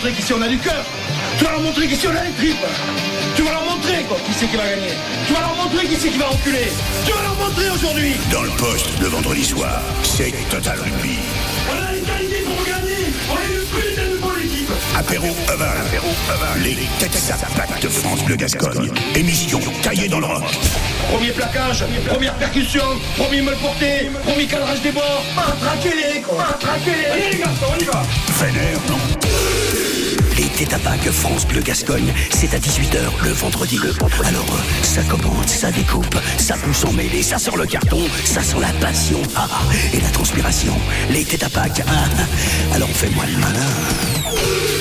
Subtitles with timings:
[0.00, 0.82] montrer qu'ici on a du cœur.
[1.38, 2.56] Tu vas leur montrer qu'ici on a les tripes.
[3.36, 4.94] Tu vas leur montrer quoi, qui c'est qui va gagner.
[5.26, 6.72] Tu vas leur montrer qui c'est qui va reculer.
[7.04, 8.14] Tu vas leur montrer aujourd'hui.
[8.32, 11.18] Dans le poste le vendredi soir, c'est Total Rugby.
[11.68, 13.12] On a les qualités pour gagner.
[13.28, 14.70] On est une putain de bonne équipe.
[14.96, 15.76] Apéro Aval.
[15.86, 16.62] Apéro Aval.
[16.62, 18.90] Les têtes à de France Bleu Gascogne.
[19.14, 20.44] Émission taillée dans le rock.
[21.12, 22.84] Premier plaquage, première percussion,
[23.18, 25.24] premier me porté, premier cadrage des bords.
[25.36, 26.38] Matraquez-les quoi.
[26.38, 27.06] Matraquez-les.
[27.06, 28.02] Allez les garçons, on y va.
[28.40, 29.69] Vénère, non
[30.68, 33.78] à Pâques France Bleu Gascogne, c'est à 18h le vendredi.
[34.24, 38.42] Alors, euh, ça commente, ça découpe, ça pousse en mêlée, ça sort le carton, ça
[38.42, 39.48] sent la passion ah,
[39.94, 40.74] et la transpiration.
[41.08, 42.74] Les ah, ah.
[42.74, 44.79] alors fais-moi le malin.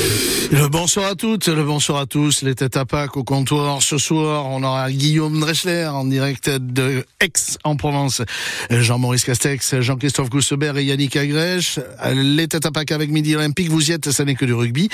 [0.52, 3.84] Le bonsoir à toutes, le bonsoir à tous, les têtes à Pâques au comptoir.
[3.84, 7.32] Ce soir, on aura Guillaume Dreschler en direct de Aix
[7.64, 8.24] en Provence.
[8.72, 11.80] Jean-Maurice Castex, Jean-Christophe Goussebert et Yannick Agrèche.
[12.16, 14.90] Les têtes à Pâques avec Midi Olympique, vous y êtes, ça n'est que du rugby.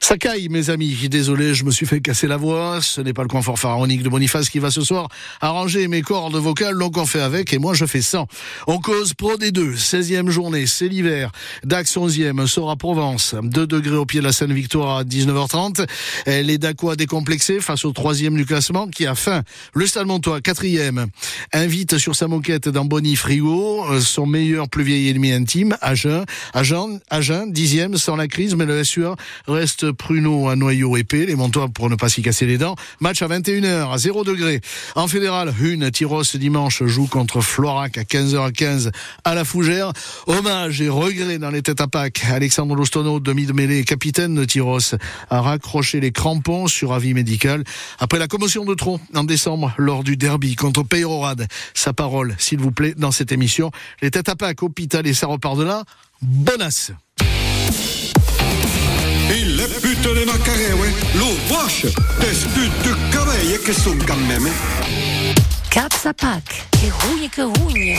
[0.00, 0.96] Ça caille, mes amis.
[1.10, 2.80] Désolé, je me suis fait casser la voix.
[2.80, 5.08] Ce n'est pas le confort pharaonique de Boniface qui va ce soir
[5.42, 8.26] arranger mes cordes vocales, donc on fait avec et moi je fais 100.
[8.66, 11.32] On cause Pro D2, 16e journée, c'est l'hiver.
[11.64, 15.86] Dax 11e, Sora Provence, 2 degrés au pied de la Seine-Victoire à 19h30.
[16.26, 19.42] Les Dacois décomplexés face au troisième du classement qui a faim.
[19.74, 21.06] Le Stade Montois, quatrième,
[21.52, 26.24] invite sur sa moquette dans Bonny Frigo euh, son meilleur plus vieil ennemi intime, Agen.
[26.54, 31.26] Agen, Agen, dixième, sans la crise, mais le SUA reste pruneau à noyau épais.
[31.26, 32.76] Les Montois pour ne pas s'y casser les dents.
[33.00, 34.60] Match à 21h, à 0 degré.
[34.94, 38.90] En fédéral, une, Tyros dimanche joue contre Florac à 15h15
[39.24, 39.92] à la Fougère.
[40.26, 42.24] Hommage et regret dans les têtes à Pâques.
[42.30, 44.75] Alexandre Lostono, demi de mêlée, capitaine de Tyros
[45.30, 47.64] a raccroché les crampons sur avis médical
[47.98, 51.46] après la commotion de tronc en décembre lors du derby contre Peyrorade.
[51.74, 53.70] Sa parole, s'il vous plaît, dans cette émission.
[54.02, 55.84] Les têtes à Pâques, hôpital et ça repart de là.
[56.22, 56.92] Bonasse.
[59.28, 60.94] Il est putain de macaré, ouais.
[61.16, 64.48] L'eau vache, des putes de que sont quand même.
[65.70, 67.96] Caps à Pâques, que rouille, que rouille.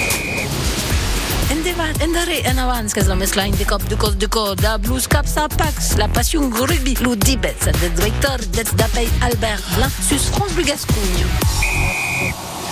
[1.49, 5.07] En de en avans que la mescla de cop de cos de co da blues
[5.07, 10.29] cap sa pax la passion rugby lo dibet de directeur d'être d'appeil Albert Blanc sus
[10.29, 11.25] France Bleu Gascogne.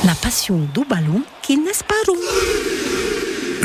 [0.04, 3.05] La passion du ballon qui n'est pas roux.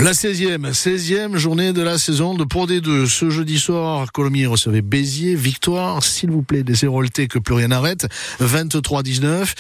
[0.03, 3.05] La 16e, 16e journée de la saison de Pro D2.
[3.05, 5.34] Ce jeudi soir, Colomiers recevait Béziers.
[5.34, 8.06] Victoire, s'il vous plaît, des Héroltais que plus rien n'arrête.
[8.41, 9.53] 23-19.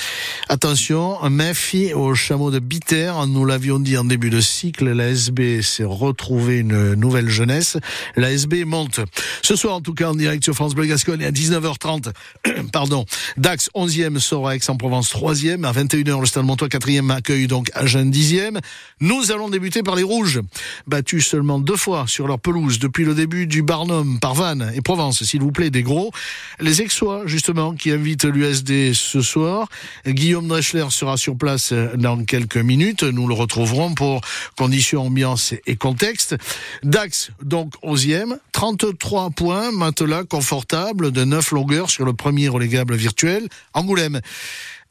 [0.48, 3.12] Attention, Mephi au chameau de Bitter.
[3.28, 4.88] Nous l'avions dit en début de cycle.
[4.88, 7.76] La SB s'est retrouvée une nouvelle jeunesse.
[8.16, 9.00] La SB monte.
[9.42, 12.12] Ce soir, en tout cas, en direct sur France Bleu Gascogne à 19h30.
[12.72, 13.04] Pardon.
[13.36, 15.66] Dax 11e sera Aix-en-Provence 3e.
[15.66, 18.58] À 21h, le Stade Montois 4e accueille donc Agen 10e.
[19.02, 20.29] Nous allons débuter par les rouges
[20.86, 24.80] battus seulement deux fois sur leur pelouse depuis le début du Barnum par Vannes et
[24.80, 26.10] Provence, s'il vous plaît, des gros.
[26.60, 29.68] Les Aixois, justement, qui invitent l'USD ce soir.
[30.06, 33.02] Guillaume Dreschler sera sur place dans quelques minutes.
[33.02, 34.20] Nous le retrouverons pour
[34.56, 36.36] conditions, ambiance et contexte.
[36.82, 43.48] Dax, donc 11e, 33 points, matelas confortable de 9 longueurs sur le premier relégable virtuel.
[43.74, 44.20] Angoulême.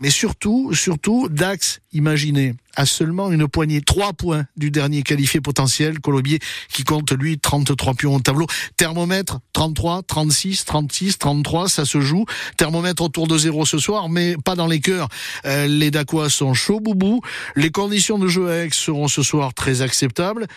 [0.01, 5.99] Mais surtout, surtout, Dax, imaginez, a seulement une poignée, trois points du dernier qualifié potentiel,
[5.99, 6.39] Colombier,
[6.71, 8.47] qui compte lui 33 pions au tableau.
[8.77, 12.23] Thermomètre 33, 36, 36, 33, ça se joue.
[12.55, 15.09] Thermomètre autour de zéro ce soir, mais pas dans les cœurs.
[15.43, 17.19] Euh, les Dacois sont chauds boubou.
[17.57, 20.47] Les conditions de jeu à Aix seront ce soir très acceptables.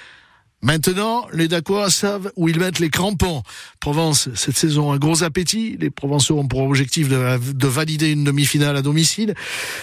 [0.63, 3.43] Maintenant, les Dacois savent où ils mettent les crampons.
[3.81, 5.77] Provence, cette saison, un gros appétit.
[5.81, 9.35] Les Provençaux ont pour objectif de, valider une demi-finale à domicile.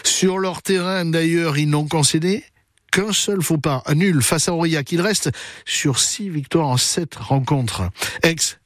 [0.03, 2.45] Sur leur terrain, d'ailleurs, ils n'ont concédé
[2.91, 4.89] qu'un seul faux pas, un nul face à Aurillac.
[4.93, 5.31] Il reste
[5.65, 7.83] sur six victoires en sept rencontres.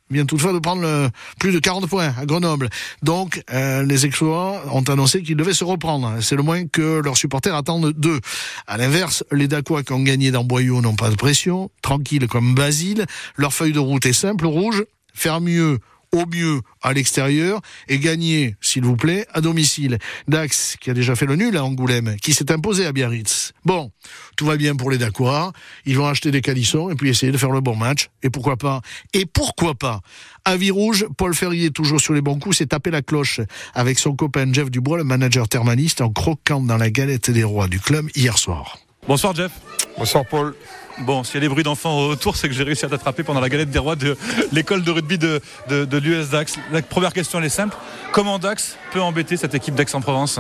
[0.10, 1.10] Vient toutefois de prendre
[1.40, 2.70] plus de 40 points à Grenoble.
[3.02, 6.18] Donc, euh, les Aixois ont annoncé qu'ils devaient se reprendre.
[6.22, 8.20] C'est le moins que leurs supporters attendent d'eux.
[8.68, 12.54] À l'inverse, les Dacois qui ont gagné dans Boyau n'ont pas de pression, tranquilles comme
[12.54, 13.06] Basile.
[13.38, 14.84] Leur feuille de route est simple, rouge,
[15.14, 15.80] faire mieux
[16.14, 19.98] au mieux à l'extérieur et gagner, s'il vous plaît, à domicile.
[20.28, 23.52] Dax, qui a déjà fait le nul à Angoulême, qui s'est imposé à Biarritz.
[23.66, 23.92] Bon,
[24.38, 25.52] tout va bien pour les Dacois.
[25.86, 28.10] Ils vont acheter des calissons et puis essayer de faire le bon match.
[28.22, 28.82] Et pourquoi pas
[29.14, 30.02] Et pourquoi pas
[30.46, 33.42] Avis rouge, Paul Ferrier, toujours sur les bons coups, s'est tapé la cloche
[33.74, 37.68] avec son copain Jeff Dubois, le manager thermaliste, en croquant dans la galette des rois
[37.68, 38.78] du club hier soir.
[39.08, 39.52] Bonsoir Jeff.
[39.98, 40.56] Bonsoir Paul.
[41.00, 43.40] Bon, s'il y a des bruits d'enfants autour, c'est que j'ai réussi à t'attraper pendant
[43.40, 44.18] la galette des rois de
[44.52, 46.56] l'école de rugby de, de, l'US Dax.
[46.72, 47.76] La première question, elle est simple.
[48.12, 50.40] Comment Dax peut embêter cette équipe d'Aix-en-Provence?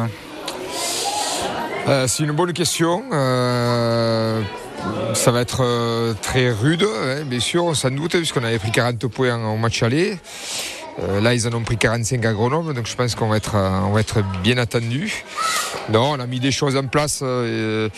[1.88, 3.04] Euh, C'est une bonne question.
[3.12, 4.42] Euh,
[5.14, 9.08] ça va être euh, très rude, hein, bien sûr, sans doute, puisqu'on avait pris 40
[9.08, 10.18] points au match aller.
[11.02, 13.56] Euh, là, ils en ont pris 45 à Grenoble, donc je pense qu'on va être,
[13.56, 15.24] euh, on va être bien attendu.
[15.90, 17.22] Non, on a mis des choses en place.
[17.24, 17.90] Euh,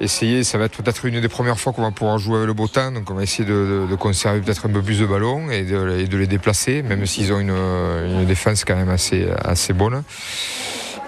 [0.00, 2.52] essayer, ça va être peut-être une des premières fois qu'on va pouvoir jouer avec le
[2.52, 5.62] beau temps, donc on va essayer de, conserver peut-être un peu plus de ballons et
[5.62, 10.02] de, les déplacer, même s'ils ont une, une, défense quand même assez, assez bonne,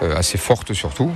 [0.01, 1.11] assez forte surtout.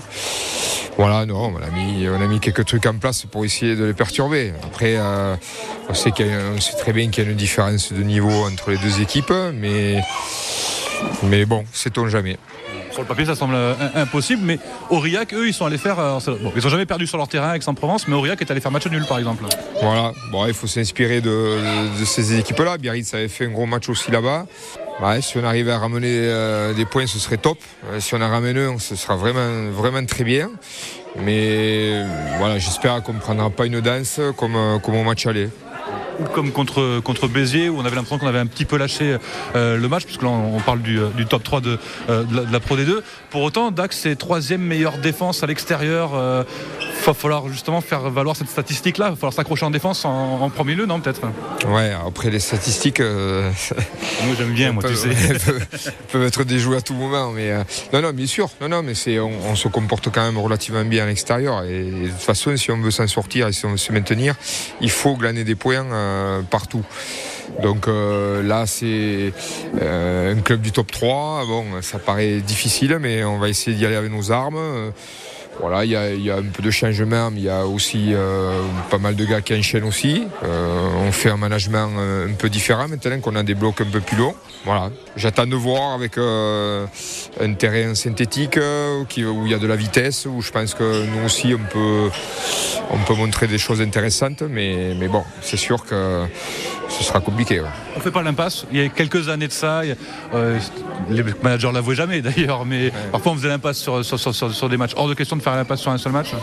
[0.99, 3.85] Voilà, non, on a, mis, on a mis quelques trucs en place pour essayer de
[3.85, 4.51] les perturber.
[4.65, 5.33] Après, euh,
[5.87, 8.99] on, sait sait très bien qu'il y a une différence de niveau entre les deux
[8.99, 10.01] équipes, mais,
[11.23, 12.37] mais bon, sait-on jamais.
[12.91, 14.59] Sur le papier, ça semble euh, impossible, mais
[14.89, 15.99] Aurillac, eux, ils sont allés faire.
[15.99, 18.59] Euh, bon, ils n'ont jamais perdu sur leur terrain avec Aix-en-Provence, mais Aurillac est allé
[18.59, 19.45] faire match nul, par exemple.
[19.81, 21.55] Voilà, bon, il faut s'inspirer de,
[22.03, 22.77] ces équipes-là.
[22.77, 24.47] Biarritz avait fait un gros match aussi là-bas.
[25.21, 27.57] Si on arrive à ramener euh, des points, ce serait top.
[27.99, 30.51] si on en ramène un, ce sera vraiment, vraiment très bien.
[31.17, 32.05] Mais
[32.37, 35.49] voilà, j'espère qu'on ne prendra pas une danse comme, comme au match aller
[36.33, 39.17] comme contre, contre Béziers, où on avait l'impression qu'on avait un petit peu lâché
[39.55, 41.77] euh, le match, puisque là on, parle du, du, top 3 de,
[42.09, 43.01] euh, de, la, Pro D2.
[43.29, 46.11] Pour autant, Dax est troisième meilleure défense à l'extérieur.
[46.13, 46.43] Il euh,
[47.05, 49.07] va falloir justement faire valoir cette statistique-là.
[49.07, 51.21] Il va falloir s'accrocher en défense en, premier lieu, non peut-être?
[51.67, 52.99] Ouais, après les statistiques.
[53.01, 55.09] moi j'aime bien, moi tu sais.
[56.11, 57.53] peuvent, être déjouées à tout moment, mais
[57.93, 58.49] non, non, bien sûr.
[58.61, 61.63] Non, non, mais c'est, on, se comporte quand même relativement bien à l'extérieur.
[61.63, 64.35] Et, de toute façon, si on veut s'en sortir et si on veut se maintenir,
[64.81, 66.08] il faut glaner des points euh,
[66.49, 66.83] partout.
[67.61, 69.33] Donc euh, là, c'est
[69.81, 71.45] euh, un club du top 3.
[71.45, 74.91] Bon, ça paraît difficile, mais on va essayer d'y aller avec nos armes.
[75.59, 78.97] Voilà, il y, a, un peu de changement, mais il y a aussi euh, pas
[78.97, 80.23] mal de gars qui enchaînent aussi.
[80.43, 83.89] Euh, on fait un management euh, un peu différent maintenant qu'on a des blocs un
[83.91, 84.35] peu plus longs.
[84.63, 90.25] Voilà, j'attends de voir avec un terrain synthétique où il y a de la vitesse,
[90.25, 92.09] où je pense que nous aussi on peut,
[92.91, 96.25] on peut montrer des choses intéressantes, mais, mais bon, c'est sûr que
[96.89, 97.61] ce sera compliqué.
[97.95, 98.65] On fait pas l'impasse.
[98.71, 99.81] Il y a quelques années de ça,
[101.09, 104.93] les managers l'avouaient jamais d'ailleurs, mais parfois on faisait l'impasse sur, sur, des matchs.
[104.95, 106.33] Hors de question de faire l'impasse sur un seul match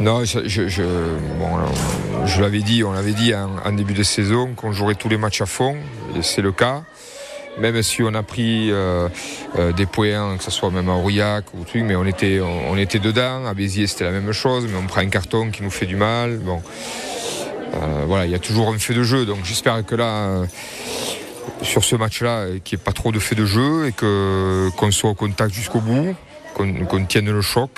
[0.00, 4.94] Non, je, je, je l'avais dit, on l'avait dit en, début de saison qu'on jouerait
[4.94, 5.76] tous les matchs à fond,
[6.16, 6.82] et c'est le cas
[7.58, 9.08] même si on a pris euh,
[9.58, 12.76] euh, des points, que ce soit même à Aurillac ou truc, mais on était, on,
[12.76, 13.46] était dedans.
[13.46, 15.96] À Béziers, c'était la même chose, mais on prend un carton qui nous fait du
[15.96, 16.38] mal.
[16.38, 16.60] Bon.
[17.74, 19.24] Euh, voilà, il y a toujours un fait de jeu.
[19.24, 20.42] Donc j'espère que là,
[21.62, 25.10] sur ce match-là, qu'il n'y ait pas trop de fait de jeu et qu'on soit
[25.10, 26.14] au contact jusqu'au bout,
[26.54, 27.70] qu'on tienne le choc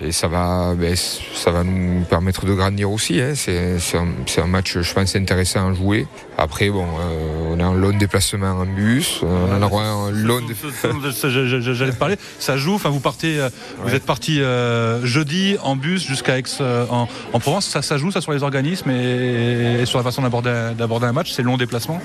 [0.00, 3.20] et ça va, ben, ça va nous permettre de grandir aussi.
[3.20, 3.34] Hein.
[3.34, 6.06] C'est un, un, match, je pense, intéressant à jouer.
[6.36, 10.40] Après, bon, euh, on a un long déplacement en bus, on en aura un long.
[10.82, 12.16] J'allais te parler.
[12.38, 12.74] Ça joue.
[12.74, 13.48] Enfin, vous partez, euh,
[13.84, 17.66] vous êtes parti euh, jeudi en bus jusqu'à Aix en, en, Provence.
[17.66, 21.32] Ça, ça joue, ça sur les organismes et, sur la façon d'aborder un match.
[21.32, 22.00] C'est long déplacement?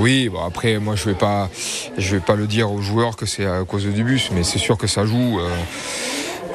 [0.00, 0.28] Oui.
[0.28, 1.50] Bon, après, moi, je vais pas,
[1.96, 4.58] je vais pas le dire aux joueurs que c'est à cause du bus, mais c'est
[4.58, 5.38] sûr que ça joue.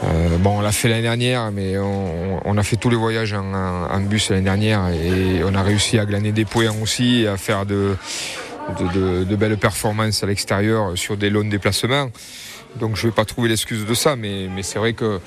[0.03, 3.99] Euh, bon, on l'a fait l'année dernière, mais on, a fait tous les voyages en,
[4.01, 7.95] bus l'année dernière et on a réussi à glaner des points aussi, à faire de,
[9.35, 12.11] belles performances à l'extérieur sur des longs déplacements.
[12.79, 15.19] Donc je ne vais pas trouver l'excuse de ça, mais c'est vrai que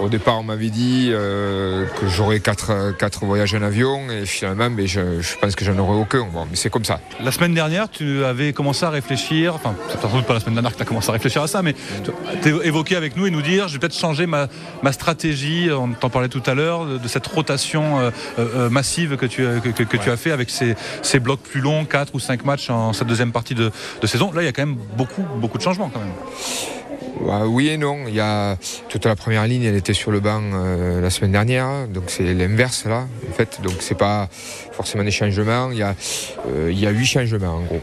[0.00, 4.70] au départ on m'avait dit euh, que j'aurais quatre, quatre voyages en avion et finalement
[4.70, 5.00] mais je,
[5.40, 6.26] pense que j'en aurais aucun.
[6.32, 7.00] Bon, mais c'est comme ça.
[7.22, 10.54] La semaine dernière, tu avais commencé à réfléchir, enfin c'est sans doute pas la semaine
[10.54, 11.74] dernière que tu as commencé à réfléchir à ça, mais
[12.42, 14.48] tu as évoqué avec nous et nous dire je vais peut-être changer ma,
[14.82, 19.26] ma stratégie, on t'en parlait tout à l'heure, de, cette rotation euh, euh, massive que
[19.26, 22.44] tu, que, que, tu as fait avec ces, ces, blocs plus longs, 4 ou 5
[22.44, 24.32] matchs en cette deuxième partie de, de saison.
[24.32, 26.12] Là il y a quand même beaucoup, beaucoup de changements quand même.
[27.20, 28.04] Bah, oui et non.
[28.06, 28.56] Il y a
[28.88, 32.34] toute la première ligne, elle était sur le banc euh, la semaine dernière, donc c'est
[32.34, 33.60] l'inverse là, en fait.
[33.62, 34.28] Donc c'est pas
[34.72, 35.70] forcément des changements.
[35.70, 35.94] Il y a,
[36.48, 37.80] euh, huit changements en gros.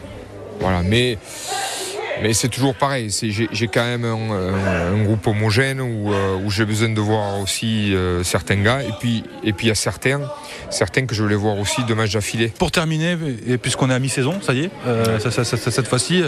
[2.22, 3.10] Mais c'est toujours pareil.
[3.10, 8.24] J'ai quand même un, groupe homogène où, euh, où j'ai besoin de voir aussi euh,
[8.24, 8.82] certains gars.
[8.82, 10.20] Et puis et puis il y a certains,
[10.70, 12.48] certains que je voulais voir aussi de matchs d'affilée.
[12.48, 16.22] Pour terminer, et puisqu'on est à mi-saison, ça y est, euh, cette fois-ci,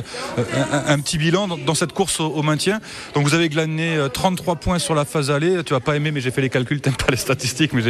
[0.73, 2.81] un, petit bilan dans, cette course au, maintien.
[3.15, 5.65] Donc vous avez glané 33 points sur la phase allée.
[5.65, 6.81] Tu vas pas aimer, mais j'ai fait les calculs.
[6.81, 7.83] T'aimes pas les statistiques, mais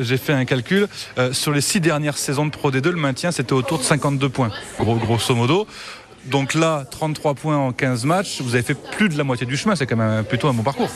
[0.00, 0.86] j'ai fait un calcul.
[1.32, 4.50] sur les six dernières saisons de Pro D2, le maintien c'était autour de 52 points,
[4.78, 5.66] gros, grosso modo.
[6.26, 9.56] Donc là, 33 points en 15 matchs, vous avez fait plus de la moitié du
[9.56, 10.90] chemin, c'est quand même plutôt un bon parcours.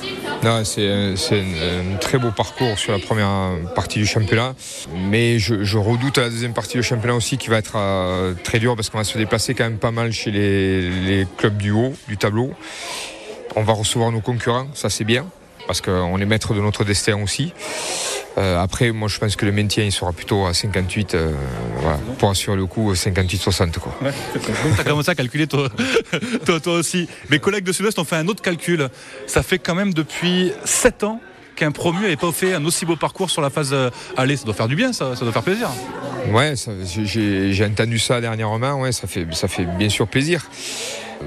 [0.65, 4.55] c'est un, très beau parcours sur la première partie du championnat,
[4.95, 8.77] mais je, redoute la deuxième partie du championnat aussi qui va être euh, très dur
[8.77, 12.19] parce qu'on va se déplacer quand même pas mal chez les, clubs du haut du
[12.19, 12.53] tableau.
[13.57, 15.27] On va recevoir nos concurrents, ça c'est bien,
[15.67, 17.55] parce qu'on est maître de notre destin aussi.
[18.37, 21.33] Euh, après, moi, je pense que le maintien, il sera plutôt à 58, euh,
[21.79, 23.79] voilà, pour assurer le coup, 58-60.
[23.79, 23.95] Quoi.
[24.03, 24.13] Ouais,
[24.77, 25.69] t'as commencé à calculer toi,
[26.45, 27.09] toi, toi aussi.
[27.31, 28.89] Mes collègues de Sud-Ouest ont fait un autre calcul.
[29.29, 31.21] Ça fait quand même depuis 7 ans
[31.55, 34.37] qu'un promu n'avait pas fait un aussi beau parcours sur la phase euh, aller.
[34.37, 35.71] Ça doit faire du bien, ça, ça doit faire plaisir.
[36.33, 36.73] Ouais, ça-
[37.05, 40.45] j'ai j'ai entendu ça dernièrement, ouais, ça fait, ça fait bien sûr plaisir.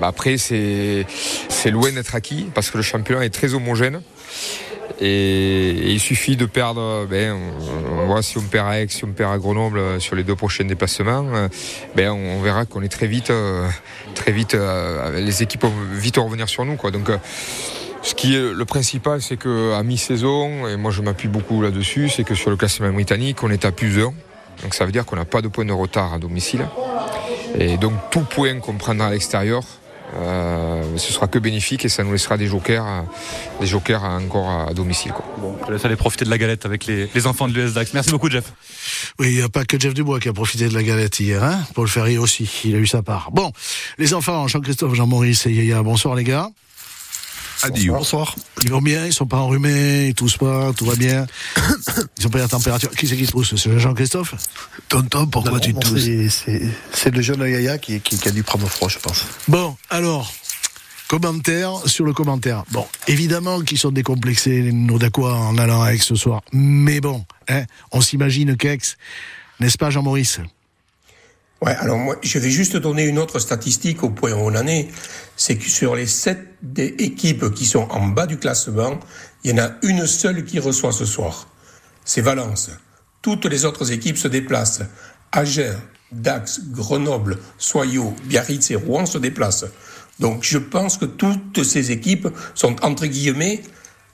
[0.01, 1.05] Après, c'est
[1.47, 4.01] c'est loin d'être acquis parce que le championnat est très homogène.
[4.99, 7.35] Et, il suffit de perdre, ben,
[7.89, 10.23] on, voit si on perd à Aix, si on perd à Grenoble euh, sur les
[10.23, 11.47] deux prochains déplacements, euh,
[11.95, 13.67] ben, on, verra qu'on est très vite, euh,
[14.15, 14.57] très vite,
[15.15, 16.75] les équipes vont vite revenir sur nous.
[16.75, 16.91] Quoi.
[16.91, 17.09] Donc,
[18.01, 22.23] ce qui est le principal, c'est qu'à mi-saison, et moi je m'appuie beaucoup là-dessus, c'est
[22.23, 24.13] que sur le classement britannique, on est à plus 1.
[24.63, 26.65] Donc ça veut dire qu'on n'a pas de point de retard à domicile.
[27.59, 29.63] Et donc tout point qu'on prendra à l'extérieur,
[30.15, 33.01] euh, ce sera que bénéfique et ça nous laissera des jokers, euh,
[33.59, 35.11] des jokers encore à domicile.
[35.11, 35.25] Quoi.
[35.37, 37.93] Bon, je laisse aller profiter de la galette avec les, les enfants de l'US Dax.
[37.93, 38.53] Merci beaucoup, Jeff.
[39.19, 41.43] Oui, il n'y a pas que Jeff Dubois qui a profité de la galette hier,
[41.43, 43.31] hein Paul Ferry aussi, il a eu sa part.
[43.31, 43.51] Bon,
[43.97, 46.49] les enfants, Jean-Christophe, Jean-Maurice et Yaya, bonsoir les gars.
[47.63, 47.91] Adieu.
[47.91, 48.35] Bonsoir.
[48.63, 51.25] Ils vont bien, ils sont pas enrhumés, ils toussent pas, tout va bien.
[52.19, 52.91] Ils ont pas la température.
[52.91, 54.35] Qui c'est qui tousse C'est Jean-Christophe?
[54.89, 56.61] Tonton, pourquoi Non, tu non, tousses c'est- C'est
[56.93, 59.25] c'est le jeune Yaya qui, qui, qui a dû prendre froid, je pense.
[59.47, 60.31] Bon, alors,
[61.07, 62.63] commentaire sur le commentaire.
[62.71, 66.41] Bon, évidemment qu'ils sont décomplexés, nos Dacois, en allant à Aix ce soir.
[66.53, 68.77] Mais bon, hein, on s'imagine qu'Aix,
[69.59, 70.39] n'est-ce pas Jean-Maurice?
[71.61, 74.67] Ouais, alors moi, je vais juste donner une autre statistique au point où on en
[74.67, 74.89] est.
[75.35, 78.99] C'est que sur les sept des équipes qui sont en bas du classement,
[79.43, 81.47] il y en a une seule qui reçoit ce soir.
[82.03, 82.71] C'est Valence.
[83.21, 84.81] Toutes les autres équipes se déplacent.
[85.31, 85.75] Agen,
[86.11, 89.65] Dax, Grenoble, Soyaux, Biarritz et Rouen se déplacent.
[90.19, 93.61] Donc je pense que toutes ces équipes sont entre guillemets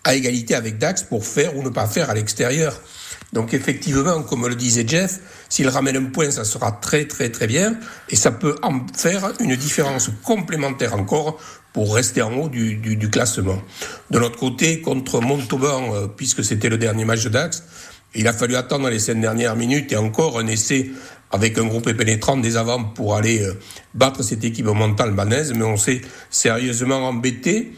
[0.04, 2.80] à égalité avec Dax pour faire ou ne pas faire à l'extérieur.
[3.32, 5.20] Donc effectivement, comme le disait Jeff,
[5.50, 7.78] s'il ramène un point, ça sera très très très bien
[8.10, 11.40] et ça peut en faire une différence complémentaire encore
[11.74, 13.62] pour rester en haut du, du, du classement.
[14.12, 17.64] De l'autre côté, contre Montauban, euh, puisque c'était le dernier match de Dax,
[18.16, 20.92] il a fallu attendre les cinq dernières minutes et encore un essai
[21.32, 23.60] avec un groupe pénétrant des avants pour aller euh,
[23.96, 27.74] battre cette équipe mentale albanaise, mais on s'est sérieusement embêté.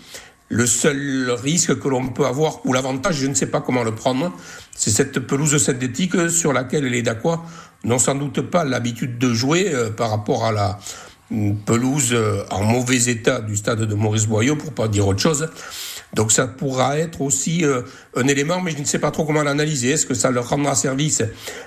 [0.49, 3.95] Le seul risque que l'on peut avoir, ou l'avantage, je ne sais pas comment le
[3.95, 4.31] prendre,
[4.75, 7.43] c'est cette pelouse synthétique sur laquelle les Dacois
[7.83, 10.79] n'ont sans doute pas l'habitude de jouer euh, par rapport à la
[11.29, 15.19] mm, pelouse euh, en mauvais état du stade de Maurice Boyau, pour pas dire autre
[15.19, 15.47] chose.
[16.15, 17.81] Donc ça pourra être aussi euh,
[18.15, 19.91] un élément, mais je ne sais pas trop comment l'analyser.
[19.91, 21.21] Est-ce que ça leur rendra service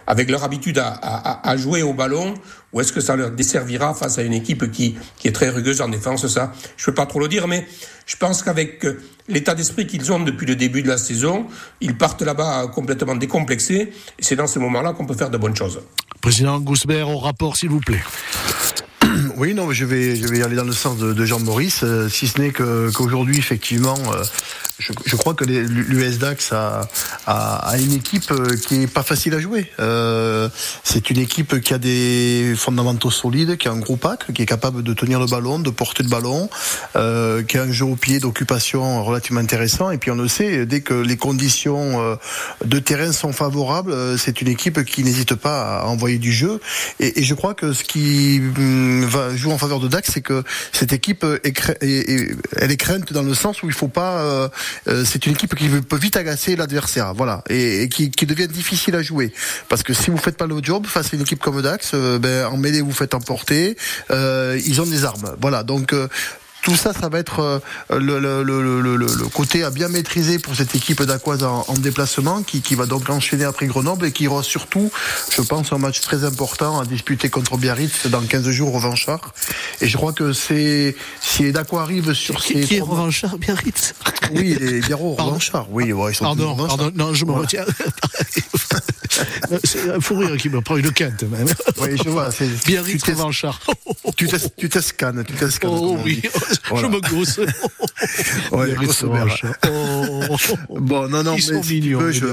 [0.07, 2.35] avec leur habitude à, jouer au ballon,
[2.73, 5.89] ou est-ce que ça leur desservira face à une équipe qui, est très rugueuse en
[5.89, 6.27] défense?
[6.29, 7.67] Ça, je peux pas trop le dire, mais
[8.07, 11.47] je pense qu'avec euh, l'état d'esprit qu'ils ont depuis le début de la saison,
[11.83, 15.81] ils partent là-bas complètement décomplexés, c'est dans ce moment-là qu'on peut faire de bonnes choses.
[16.23, 18.01] Président Gousbert, au rapport, s'il vous plaît.
[19.39, 22.41] Oui, non, je vais, je vais aller dans le sens de, Jean-Maurice, euh, si ce
[22.41, 24.25] n'est qu'aujourd'hui, effectivement, euh,
[24.81, 26.89] je, je crois que les- l'US Dax a,
[27.27, 29.71] a, a une équipe euh, qui est pas facile à jouer.
[30.83, 34.47] C'est une équipe qui a des fondamentaux solides, qui a un gros pack, qui est
[34.47, 36.49] capable de tenir le ballon, de porter le ballon,
[36.95, 39.91] qui a un jeu au pied d'occupation relativement intéressant.
[39.93, 42.19] Et puis on le sait, dès que les conditions
[42.65, 46.61] de terrain sont favorables, c'est une équipe qui n'hésite pas à envoyer du jeu.
[46.99, 50.43] Et, je crois que ce qui hum, va jouer en faveur de Dax, c'est que
[50.73, 51.55] cette équipe est,
[52.57, 54.21] elle est crainte dans le sens où il faut pas.
[54.21, 54.49] euh,
[54.89, 59.03] euh, c'est une équipe qui peut vite agacer l'adversaire, voilà, et, qui, devient difficile à
[59.03, 59.33] jouer.
[59.69, 62.19] Parce que si vous faites pas le job face à une équipe comme Dax, euh,
[62.19, 63.77] ben en mêlée vous faites emporter.
[64.11, 65.63] Ils ont des armes, voilà.
[65.63, 65.95] Donc
[66.63, 70.55] tout ça, ça va être euh, le, le, le, le, côté à bien maîtriser pour
[70.55, 74.27] cette équipe d'Aquoise en, en déplacement, qui, qui va donc enchaîner après Grenoble et qui
[74.29, 74.91] aura surtout,
[75.31, 79.33] je pense, un match très important à disputer contre Biarritz dans 15 jours revanchard.
[79.81, 82.97] Et je crois que c'est si les Dacois arrivent sur Qui, ces qui est trois-
[82.97, 83.95] revanchard, Biarritz?
[84.35, 87.65] Oui, les Biarros Pardon revanchards, oui, ouais, ils sont Pardon, pardon, non, je me retiens.
[89.65, 91.49] C'est un fou rire qui me prend une quinte, même.
[91.81, 92.31] Oui, je vois.
[92.31, 93.59] c'est- Biarritz, revanchard.
[94.17, 95.71] Tu t'es- tu t'escanes, tu t'escanes.
[95.73, 96.23] Oh oui,
[96.75, 97.41] je me gousse.
[98.53, 98.75] Ouais.
[99.69, 100.37] Oh.
[100.81, 102.27] Bon, non, non, Ils mais si tu mignons, veux, je,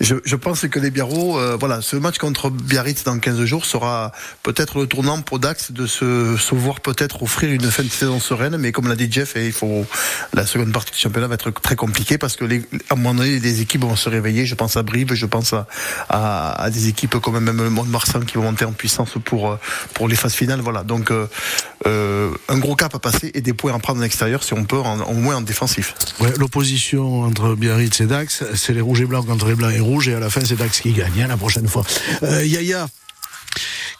[0.00, 3.64] je, je pense que les Biarros, euh, voilà, ce match contre Biarritz dans 15 jours
[3.64, 4.12] sera
[4.42, 8.20] peut-être le tournant pour Dax de se, se voir peut-être offrir une fin de saison
[8.20, 9.86] sereine, mais comme l'a dit Jeff, eh, il faut,
[10.34, 12.58] la seconde partie du championnat va être très compliquée parce que les,
[12.90, 14.46] à un moment donné, les équipes vont se réveiller.
[14.46, 15.66] Je pense à Brive, je pense à,
[16.08, 19.56] à, à des équipes comme même le Mont-de-Marsan qui vont monter en puissance pour, euh,
[19.94, 20.82] pour les phases finales, voilà.
[20.82, 24.52] Donc, euh, un gros cap à passer et des points à prendre à l'extérieur si
[24.52, 25.94] on peut peu, en- au moins en défensif.
[26.20, 29.78] Ouais, L'opposition entre Biarritz et Dax, c'est les rouges et blancs contre les blancs et
[29.80, 31.84] rouges, et à la fin, c'est Dax qui gagne, hein, la prochaine fois.
[32.22, 32.88] Euh, Yaya,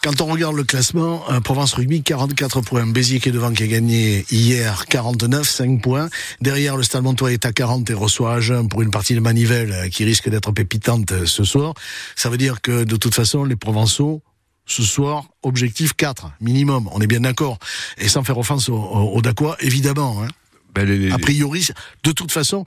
[0.02, 2.86] quand on regarde le classement, euh, Provence Rugby, 44 points.
[2.86, 6.08] Béziers qui est devant, qui a gagné hier 49, 5 points.
[6.40, 9.72] Derrière, le Stade Montois est à 40 et reçoit Agen pour une partie de manivelle
[9.72, 11.74] euh, qui risque d'être pépitante euh, ce soir.
[12.16, 14.22] Ça veut dire que, de toute façon, les Provençaux,
[14.66, 16.88] ce soir, objectif 4, minimum.
[16.92, 17.58] On est bien d'accord.
[17.98, 20.22] Et sans faire offense aux, aux, Dacois, évidemment.
[20.22, 20.28] Hein.
[20.74, 21.66] Ben, les- les- A priori,
[22.02, 22.64] de toute façon,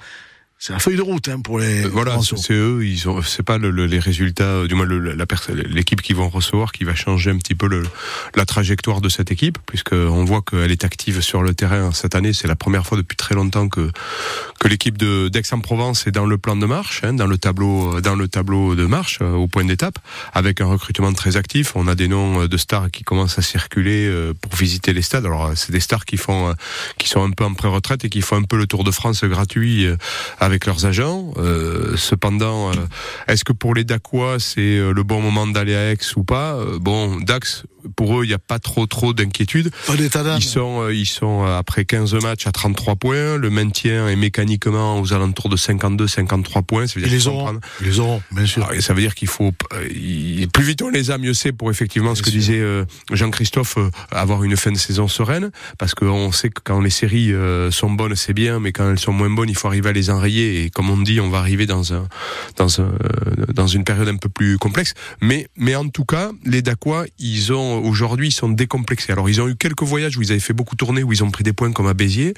[0.60, 3.44] c'est la feuille de route hein, pour les Euh, Voilà, c'est eux, ils ont, c'est
[3.44, 6.72] pas le- le- les résultats, euh, du moins le- la pers- l'équipe qui vont recevoir
[6.72, 7.84] qui va changer un petit peu le,
[8.36, 12.16] la trajectoire de cette équipe, puisque on voit qu'elle est active sur le terrain cette
[12.16, 12.34] année.
[12.34, 13.92] C'est la première fois depuis très longtemps que
[14.60, 18.02] que l'équipe de d'Aix-en-Provence est dans le plan de marche, hein, dans le tableau, euh,
[18.02, 20.00] dans le tableau de marche euh, au point d'étape,
[20.34, 21.76] avec un recrutement très actif.
[21.76, 25.26] On a des noms de stars qui commencent à circuler euh, pour visiter les stades.
[25.28, 26.56] Alors c'est des stars qui font,
[26.98, 29.24] qui sont un peu en pré-retraite et qui font un peu le Tour de France
[29.24, 29.86] gratuit
[30.48, 31.34] avec leurs agents.
[31.38, 32.74] Euh, cependant, euh,
[33.28, 36.56] est-ce que pour les Dacois, c'est euh, le bon moment d'aller à Aix ou pas?
[36.56, 37.64] Euh, Bon, Dax,
[37.96, 39.72] pour eux, il n'y a pas trop trop d'inquiétude.
[39.86, 40.38] Pas d'état d'âme.
[40.40, 43.38] Ils sont, euh, ils sont euh, après 15 matchs à 33 points.
[43.38, 46.88] Le maintien est mécaniquement aux alentours de 52-53 points.
[46.88, 48.64] Ça veut Ils dire les qu'ils vont auront, prendre- ils les auront, bien sûr.
[48.64, 51.52] alors, et ça veut dire qu'il faut euh, plus vite on les a, mieux c'est
[51.52, 53.78] pour effectivement ce que disait euh, Jean-Christophe
[54.12, 57.32] avoir une fin de saison sereine, parce qu'on sait que quand les séries
[57.72, 60.10] sont bonnes c'est bien, mais quand elles sont moins bonnes il faut arriver à les
[60.10, 62.08] enrayer et comme on dit on va arriver dans un
[62.58, 62.92] dans un
[63.54, 64.94] dans une période un peu plus complexe.
[65.22, 69.12] Mais mais en tout cas les Dacois ils ont aujourd'hui ils sont décomplexés.
[69.12, 71.32] Alors ils ont eu quelques voyages où ils avaient fait beaucoup tourner où ils ont
[71.32, 72.34] pris des points comme à Béziers,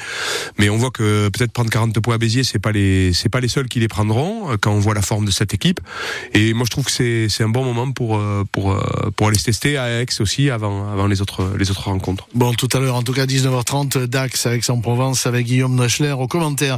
[0.57, 3.39] mais on voit que peut-être prendre 40 points à Béziers c'est pas les c'est pas
[3.39, 5.79] les seuls qui les prendront euh, quand on voit la forme de cette équipe.
[6.33, 9.27] Et moi, je trouve que c'est c'est un bon moment pour euh, pour euh, pour
[9.27, 12.27] aller se tester à Aix aussi avant avant les autres les autres rencontres.
[12.33, 16.77] Bon, tout à l'heure, en tout cas, 19h30, Dax Aix-en-Provence avec Guillaume Drechler au commentaire.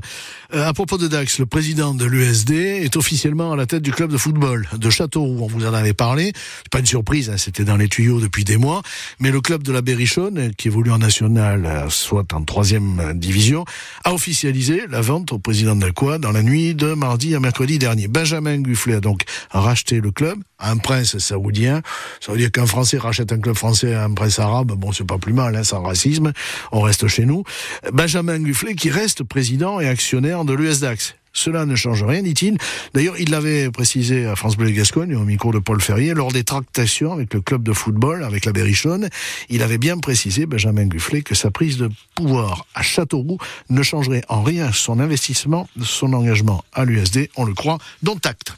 [0.53, 4.11] À propos de Dax, le président de l'USD est officiellement à la tête du club
[4.11, 5.39] de football de Châteauroux.
[5.41, 6.33] On vous en avait parlé.
[6.35, 8.81] C'est pas une surprise, hein, c'était dans les tuyaux depuis des mois.
[9.19, 13.65] Mais le club de la Berrichonne, qui évolue en national, euh, soit en troisième division,
[14.03, 18.07] a officialisé la vente au président d'Alcoa dans la nuit de mardi à mercredi dernier.
[18.07, 21.81] Benjamin Gufflet a donc racheté le club à un prince saoudien.
[22.19, 24.71] Ça veut dire qu'un Français rachète un club français à un prince arabe.
[24.73, 26.31] Bon, c'est pas plus mal, hein, sans racisme.
[26.71, 27.43] On reste chez nous.
[27.91, 31.15] Benjamin Gufflet qui reste président et actionnaire de l'USDAX.
[31.33, 32.57] Cela ne change rien, dit-il.
[32.93, 36.43] D'ailleurs, il l'avait précisé à France Bleu Gascogne, au micro de Paul Ferrier, lors des
[36.43, 39.09] tractations avec le club de football, avec la Berrichonne.
[39.49, 43.37] Il avait bien précisé, Benjamin Gufflet, que sa prise de pouvoir à Châteauroux
[43.69, 48.53] ne changerait en rien son investissement, son engagement à l'USD, on le croit, dont acte.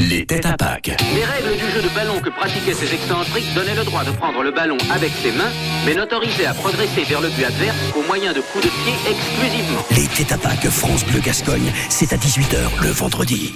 [0.00, 0.96] Les têtes à Pâques.
[1.14, 4.42] Les règles du jeu de ballon que pratiquaient ces excentriques donnaient le droit de prendre
[4.42, 5.50] le ballon avec ses mains,
[5.84, 9.84] mais n'autorisaient à progresser vers le but adverse qu'au moyen de coups de pied exclusivement.
[9.94, 13.52] Les têtes à Pâques France Bleu Gascogne, c'est à 18h le vendredi.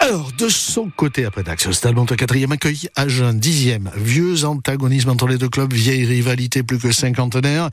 [0.00, 3.90] Alors, de son côté, après Dax, le Stade Montois quatrième accueille Agen dixième.
[3.96, 7.70] Vieux antagonisme entre les deux clubs, vieille rivalité plus que cinquantenaire.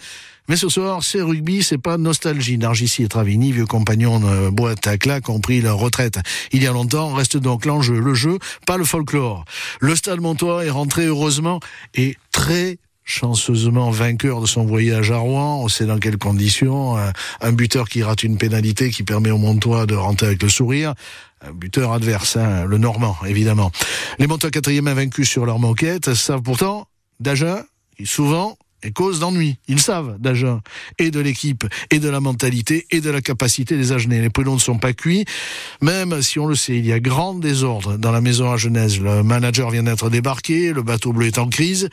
[0.48, 2.58] Mais ce soir, c'est rugby, c'est pas nostalgie.
[2.58, 6.20] Nargissi et Travini, vieux compagnons de boîte à claques, ont pris leur retraite
[6.52, 7.14] il y a longtemps.
[7.14, 9.44] Reste donc l'enjeu, le jeu, pas le folklore.
[9.82, 11.60] Le Stade Montois est rentré heureusement
[11.96, 15.62] et très chanceusement vainqueur de son voyage à Rouen.
[15.64, 16.98] On sait dans quelles conditions.
[17.42, 20.94] Un, buteur qui rate une pénalité qui permet au Montois de rentrer avec le sourire.
[21.42, 23.72] Un buteur adverse, hein, le Normand, évidemment.
[24.20, 26.88] Les Montois quatrième invaincus sur leur moquette savent pourtant
[27.98, 28.58] qui souvent
[28.94, 29.58] cause d'ennui.
[29.68, 30.62] Ils savent d'Agen,
[31.00, 34.22] et de l'équipe, et de la mentalité, et de la capacité des Agenais.
[34.22, 35.26] Les prud'hommes ne sont pas cuits,
[35.82, 39.00] même si on le sait, il y a grand désordre dans la maison à Genèse.
[39.00, 41.90] Le manager vient d'être débarqué, le bateau bleu est en crise,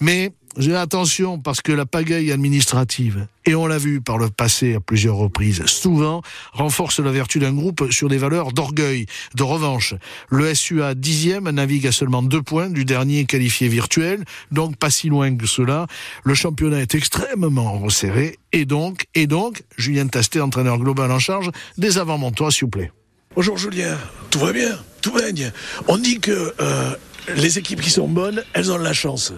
[0.00, 0.32] mais
[0.74, 5.16] attention parce que la pagaille administrative, et on l'a vu par le passé à plusieurs
[5.16, 9.94] reprises, souvent renforce la vertu d'un groupe sur des valeurs d'orgueil, de revanche.
[10.30, 15.08] Le SUA dixième navigue à seulement deux points du dernier qualifié virtuel, donc pas si
[15.08, 15.86] loin que cela.
[16.24, 21.50] Le championnat est extrêmement resserré, et donc, et donc, Julien Tastet, entraîneur global en charge,
[21.76, 22.92] des avant-montois, s'il vous plaît.
[23.34, 23.98] Bonjour Julien,
[24.30, 25.52] tout va bien, tout baigne?
[25.88, 26.94] On dit que euh,
[27.36, 29.34] les équipes qui sont bonnes, elles ont de la chance.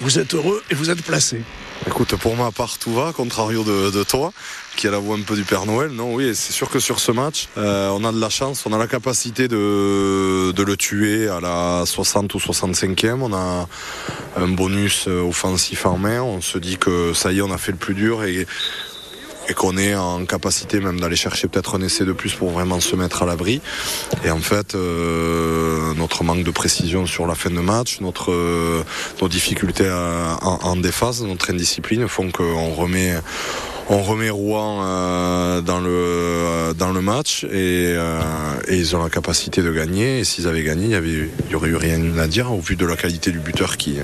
[0.00, 1.42] Vous êtes heureux et vous êtes placé.
[1.86, 4.32] Écoute, pour ma part, tout va, contrario de, de toi,
[4.76, 5.90] qui a la voix un peu du Père Noël.
[5.90, 8.72] Non, oui, c'est sûr que sur ce match, euh, on a de la chance, on
[8.72, 13.20] a la capacité de, de le tuer à la 60 ou 65e.
[13.20, 13.68] On a
[14.36, 16.22] un bonus euh, offensif en main.
[16.22, 18.46] On se dit que ça y est, on a fait le plus dur et
[19.48, 22.80] et qu'on est en capacité même d'aller chercher peut-être un essai de plus pour vraiment
[22.80, 23.60] se mettre à l'abri.
[24.24, 28.82] Et en fait, euh, notre manque de précision sur la fin de match, notre, euh,
[29.20, 33.14] nos difficultés en, en défense, notre indiscipline font qu'on remet
[33.90, 37.94] on remet Rouen euh, dans le dans le match et,
[38.68, 40.20] et, ils ont la capacité de gagner.
[40.20, 42.60] Et s'ils avaient gagné, il y avait il y aurait eu rien à dire au
[42.60, 43.98] vu de la qualité du buteur qui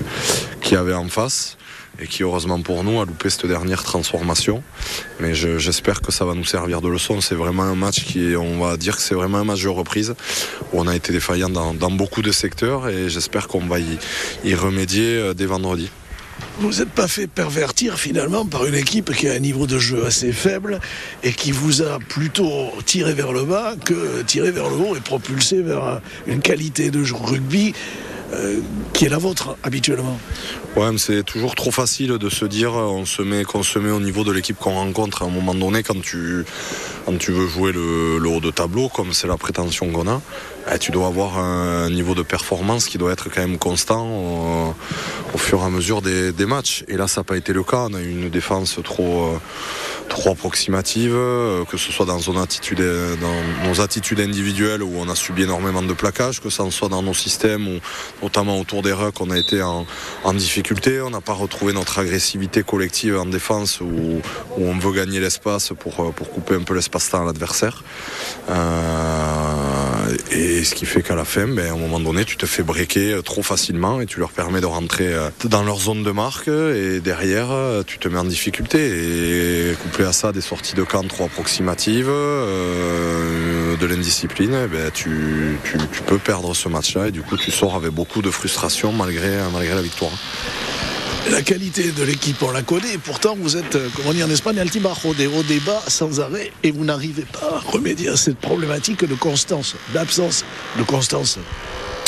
[0.61, 1.57] qui avait en face
[1.99, 4.63] et qui heureusement pour nous a loupé cette dernière transformation.
[5.19, 7.21] Mais j'espère que ça va nous servir de leçon.
[7.21, 10.15] C'est vraiment un match qui, on va dire que c'est vraiment un match de reprise
[10.73, 15.17] où on a été défaillant dans, beaucoup de secteurs et j'espère qu'on va y, remédier
[15.17, 15.89] euh, dès vendredi.
[16.59, 20.05] Vous n'êtes pas fait pervertir finalement par une équipe qui a un niveau de jeu
[20.05, 20.79] assez faible
[21.23, 25.01] et qui vous a plutôt tiré vers le bas que tiré vers le haut et
[25.01, 27.73] propulsé vers une qualité de rugby
[28.33, 28.59] euh,
[28.93, 30.17] qui est la vôtre habituellement
[30.77, 33.99] Ouais, c'est toujours trop facile de se dire on se met, qu'on se met au
[33.99, 36.45] niveau de l'équipe qu'on rencontre à un moment donné quand tu,
[37.05, 40.21] quand tu veux jouer le, haut de tableau, comme c'est la prétention qu'on a.
[40.73, 44.73] Eh, tu dois avoir un niveau de performance qui doit être quand même constant
[45.33, 46.83] au, fur et à mesure des, matchs.
[46.87, 47.87] Et là, ça n'a pas été le cas.
[47.89, 49.39] On a eu une défense trop, euh,
[50.11, 52.05] trop approximative, euh, que ce soit
[52.41, 52.83] attitude,
[53.21, 57.01] dans nos attitudes individuelles où on a subi énormément de plaquage, que ce soit dans
[57.01, 57.79] nos systèmes, ou
[58.21, 59.85] notamment autour des rucks, on a été en,
[60.33, 61.01] difficulté.
[61.01, 64.21] On n'a pas retrouvé notre agressivité collective en défense où,
[64.57, 67.83] on veut gagner l'espace pour, pour couper un peu l'espace-temps à l'adversaire.
[68.49, 69.70] Euh,
[70.31, 72.63] et ce qui fait qu'à la fin, ben, à un moment donné, tu te fais
[72.63, 75.13] breaker euh, trop facilement et tu leur permets de rentrer
[75.45, 77.49] dans leur zone de marque et derrière,
[77.85, 79.71] tu te mets en difficulté.
[79.71, 84.91] Et couplé à ça, des sorties de camp trop approximatives, euh, de l'indiscipline, eh ben,
[84.91, 85.57] tu,
[86.07, 89.75] peux perdre ce match-là et du coup, tu sors avec beaucoup de frustration malgré, malgré
[89.75, 90.11] la victoire.
[91.29, 92.97] La qualité de l'équipe, on la connaît.
[92.97, 96.51] Pourtant, vous êtes, euh, comme on dit en Espagne, altibajo, des hauts débats sans arrêt,
[96.63, 100.43] et vous n'arrivez pas à remédier à cette problématique de constance, d'absence
[100.77, 101.37] de constance.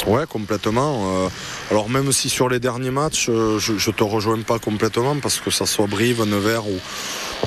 [0.08, 1.26] Ouais, complètement.
[1.26, 1.30] Euh,
[1.69, 5.39] alors même si sur les derniers matchs, euh, je, je te rejoins pas complètement parce
[5.39, 6.78] que ça soit Brive, Nevers ou,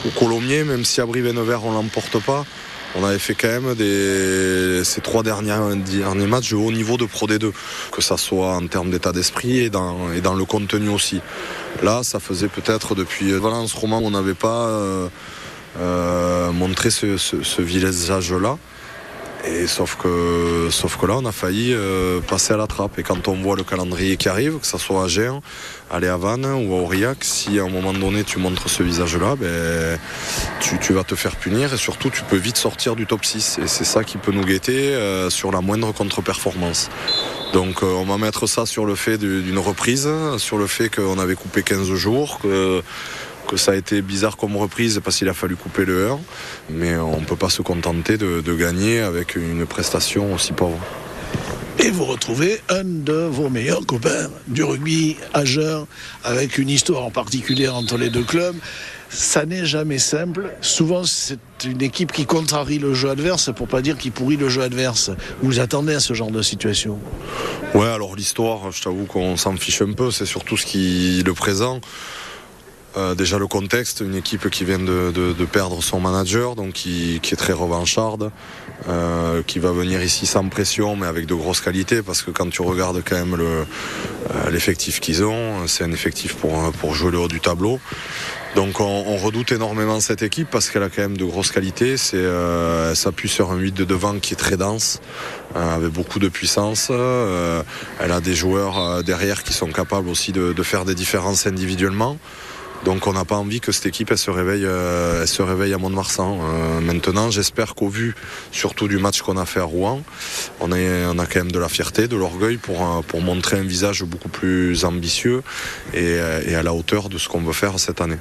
[0.05, 2.47] ou Colomiers, même si à Brive et Nevers on l'emporte pas,
[2.99, 7.27] on avait fait quand même ces trois derniers, derniers matchs de haut niveau de Pro
[7.27, 7.53] D2,
[7.93, 11.21] que ça soit en termes d'état d'esprit et dans, le contenu aussi.
[11.83, 14.69] Là, ça faisait peut-être depuis Valence Roman, on n'avait pas
[15.79, 18.59] euh, montré ce, ce, ce visage-là.
[19.47, 22.99] Et sauf que, sauf que là, on a failli euh, passer à la trappe.
[22.99, 25.41] Et quand on voit le calendrier qui arrive, que ce soit à Géant,
[25.91, 29.99] à Léavanne ou à Aurillac, si à un moment donné tu montres ce visage-là, ben,
[30.61, 33.61] tu, vas te faire punir et surtout tu peux vite sortir du top 6.
[33.63, 36.91] Et c'est ça qui peut nous guetter euh, sur la moindre contre-performance.
[37.53, 41.19] Donc euh, on va mettre ça sur le fait d'une reprise, sur le fait qu'on
[41.21, 42.41] avait coupé 15 jours,
[43.47, 46.21] que ça a été bizarre comme reprise parce qu'il a fallu couper le 1,
[46.71, 50.79] mais on ne peut pas se contenter de, gagner avec une prestation aussi pauvre.
[51.79, 55.43] Et vous retrouvez un de vos meilleurs copains du rugby à
[56.25, 58.57] avec une histoire en particulier entre les deux clubs.
[59.11, 60.51] Ça n'est jamais simple.
[60.63, 64.49] Souvent, c'est une équipe qui contrarie le jeu adverse, pour pas dire qui pourrit le
[64.49, 65.11] jeu adverse.
[65.43, 66.99] Vous attendez à ce genre de situation?
[67.75, 70.11] Ouais, alors l'histoire, je t'avoue qu'on s'en fiche un peu.
[70.11, 71.81] C'est surtout ce qui le présent.
[72.97, 77.37] Euh, déjà le contexte, une équipe qui vient de, perdre son manager, donc qui, est
[77.37, 78.31] très revancharde,
[78.89, 82.49] euh, qui va venir ici sans pression, mais avec de grosses qualités, parce que quand
[82.49, 83.65] tu regardes quand même euh,
[84.51, 87.81] l'effectif qu'ils ont, c'est un effectif pour, jouer le haut du tableau.
[88.55, 91.97] Donc on, redoute énormément cette équipe parce qu'elle a quand même de grosses qualités.
[92.15, 95.03] Elle s'appuie sur un 8 de devant qui est très dense,
[95.55, 96.91] avec beaucoup de puissance.
[96.91, 102.17] elle a des joueurs derrière qui sont capables aussi de faire des différences individuellement.
[102.87, 105.79] Donc on n'a pas envie que cette équipe elle se réveille, euh, se réveille à
[105.79, 106.39] Mont-de-Marsan.
[106.41, 108.15] Euh, maintenant, j'espère qu'au vu
[108.53, 110.03] surtout du match qu'on a fait à Rouen,
[110.61, 114.29] on, a quand même de la fierté, de l'orgueil pour, euh, montrer un visage beaucoup
[114.29, 115.43] plus ambitieux
[115.95, 118.19] et, et à la hauteur de ce qu'on veut faire cette année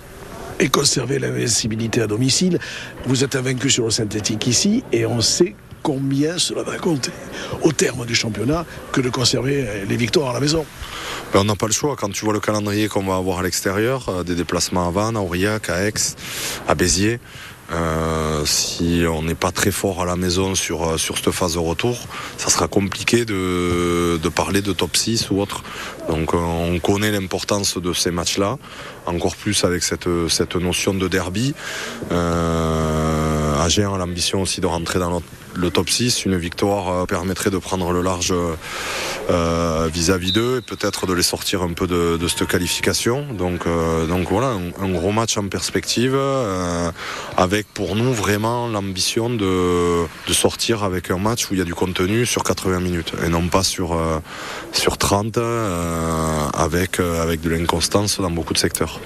[0.60, 2.58] et conserver l'invincibilité à domicile.
[3.06, 5.54] Vous êtes invaincu sur le synthétique ici et on sait
[5.86, 7.12] combien cela va compter
[7.62, 10.66] au terme du championnat que de conserver les victoires à la maison.
[11.32, 11.96] Ben, on n'a pas le choix.
[11.96, 15.16] Quand tu vois le calendrier qu'on va avoir à l'extérieur, euh, des déplacements à Vannes,
[15.16, 15.94] à Aurillac, à Aix,
[16.68, 17.20] à Béziers,
[17.72, 21.54] euh, si on n'est pas très fort à la maison sur, euh, sur cette phase
[21.54, 22.00] de retour,
[22.38, 25.64] ça sera compliqué de, de parler de top 6 ou autre.
[26.10, 28.58] Donc on connaît l'importance de ces matchs-là,
[29.06, 31.54] encore plus avec cette, cette notion de derby.
[32.12, 37.50] Euh, a l'ambition aussi de rentrer dans notre le top 6, une victoire euh, permettrait
[37.50, 38.34] de prendre le large
[39.30, 43.26] euh, vis-à-vis d'eux et peut-être de les sortir un peu de, cette qualification.
[43.34, 46.92] Donc, euh, donc voilà, un, gros match en perspective euh,
[47.38, 51.66] avec pour nous vraiment l'ambition de, de sortir avec un match où il y a
[51.66, 54.20] du contenu sur 80 minutes et non pas sur, euh,
[54.74, 59.00] sur 30 euh, avec, euh, avec de l'inconstance dans beaucoup de secteurs.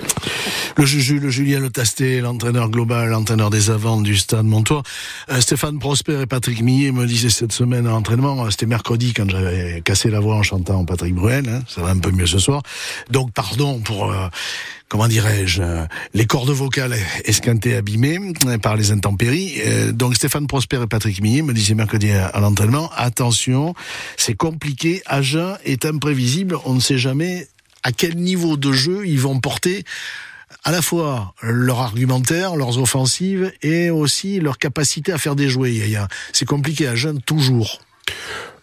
[0.78, 4.84] Le Julien Le Tasté, l'entraîneur global, l'entraîneur des avants du stade Montois.
[5.30, 9.14] Euh, Stéphane Prosper et Patrick Millet me disaient cette semaine à l'entraînement, euh, c'était mercredi
[9.14, 12.28] quand j'avais cassé la voix en chantant Patrick Bruel, hein, ça va un peu mieux
[12.28, 12.62] ce soir.
[13.10, 14.12] Donc pardon pour...
[14.12, 14.28] euh,
[14.88, 19.62] comment dirais-je, euh, les cordes vocales esquintées, abîmées par les intempéries.
[19.94, 23.76] Donc Stéphane Prosper et Patrick Millet me disaient mercredi à, à l'entraînement, attention,
[24.18, 27.48] c'est compliqué, Agen est imprévisible, on ne sait jamais
[27.84, 29.84] à quel niveau de jeu ils vont porter
[30.64, 35.80] à la fois leur argumentaire, leurs offensives et aussi leur capacité à faire des jouets.
[36.34, 37.80] C'est compliqué à Agen toujours.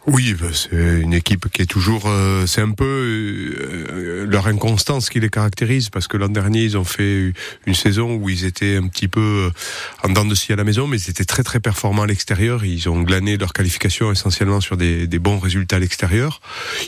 [0.06, 2.04] Oui, bah, c'est une équipe qui est toujours.
[2.06, 6.78] euh, c'est un peu euh, leur inconstance qui les caractérise parce que l'an dernier ils
[6.78, 7.32] ont fait
[7.66, 10.62] une saison où ils étaient un petit peu euh, en dents de scie à la
[10.62, 12.64] maison, mais ils étaient très très performants à l'extérieur.
[12.64, 16.40] Ils ont glané leur qualification essentiellement sur des, bons résultats à l'extérieur.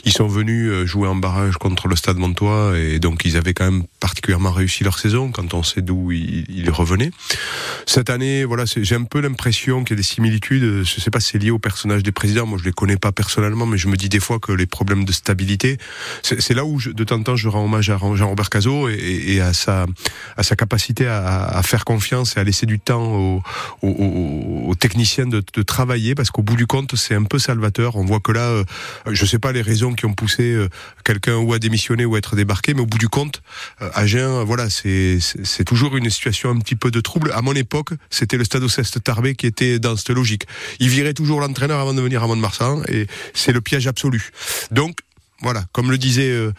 [0.05, 3.53] Ils sont venus euh, jouer en barrage contre le Stade Montois et donc ils avaient
[3.53, 7.11] quand même particulièrement réussi leur saison quand on sait d'où ils, revenaient.
[7.85, 10.83] Cette année, voilà, j'ai un peu l'impression qu'il y a des similitudes.
[10.83, 12.45] Je sais pas si c'est lié au personnage des présidents.
[12.45, 15.05] Moi, je les connais pas personnellement, mais je me dis des fois que les problèmes
[15.05, 15.77] de stabilité,
[16.23, 19.53] c'est là où de temps en temps je rends hommage à Jean-Robert Cazot et, à
[19.53, 23.41] sa capacité à, faire confiance et à laisser du temps
[23.81, 27.95] aux, techniciens de, travailler, parce qu'au bout du compte, c'est un peu salvateur.
[27.95, 28.63] On voit que là, euh,
[29.07, 30.69] je sais pas les raisons qui ont poussé euh,
[31.03, 33.41] quelqu'un ou à démissionner ou à être débarqué, mais au bout du compte,
[33.81, 35.19] euh, Agen, voilà, c'est
[35.65, 37.31] toujours une situation un petit peu de trouble.
[37.33, 40.45] À mon époque, c'était le Stade Oceste Tarbé qui était dans cette logique.
[40.79, 42.81] Il virait toujours l'entraîneur avant de venir à Mont-de-Marsan
[43.33, 44.31] c'est le piège absolu.
[44.71, 44.99] Donc,
[45.41, 46.29] voilà, comme le disait...
[46.29, 46.51] euh,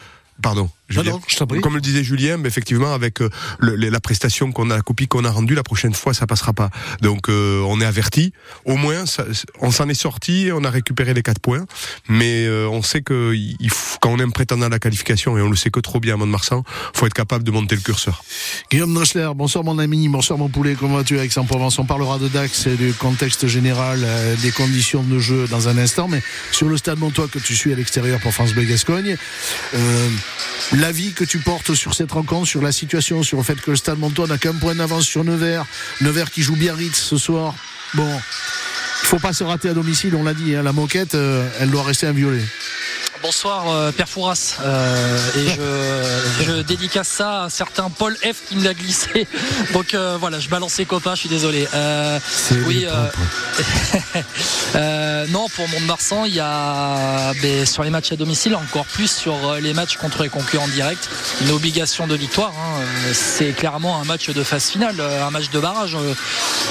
[0.42, 0.70] Pardon.
[0.90, 1.12] Julien.
[1.12, 1.60] non, je t'en prie.
[1.60, 5.08] Comme le disait Julien, mais effectivement, avec euh, le- la prestation qu'on a, la copie
[5.08, 6.70] qu'on a rendue, la prochaine fois, ça passera pas.
[7.00, 8.32] Donc, euh, on est averti.
[8.64, 9.24] Au moins, ça-
[9.60, 11.64] on s'en est sorti, on a récupéré les quatre points.
[12.08, 15.36] Mais euh, on sait que il faut- quand on est un prétendant à la qualification,
[15.38, 17.82] et on le sait que trop bien à Mont-de-Marsan, faut être capable de monter le
[17.82, 18.24] curseur.
[18.70, 22.28] Guillaume Dressler, bonsoir mon ami, bonsoir mon poulet, comment vas-tu avec Aix-en-Provence On parlera de
[22.28, 26.22] Dax et du contexte général, euh, des conditions de jeu dans un instant, mais
[26.52, 29.16] sur le stade Montois que tu suis à l'extérieur pour France Bleu Gascogne,
[29.74, 30.08] euh,
[30.80, 33.76] l'avis que tu portes sur cette rencontre, sur la situation, sur le fait que le
[33.76, 35.66] stade Montois n'a qu'un point d'avance sur Nevers,
[36.00, 37.54] Nevers qui joue Biarritz ce soir,
[37.94, 38.08] bon,
[39.02, 41.70] il faut pas se rater à domicile, on l'a dit, hein, la moquette, euh, elle
[41.70, 42.44] doit rester inviolée.
[43.22, 44.56] Bonsoir euh, Père Fouras.
[44.62, 49.26] Euh, et je, je dédicace ça à un certain Paul F qui me l'a glissé.
[49.74, 51.68] Donc euh, voilà je balance les copains je suis désolé.
[52.66, 52.86] Oui
[55.28, 59.54] non pour Mont-de-Marsan il y a ben, sur les matchs à domicile encore plus sur
[59.60, 61.08] les matchs contre les concurrents directs
[61.42, 62.80] une obligation de victoire hein.
[63.12, 65.96] C'est clairement un match de phase finale un match de barrage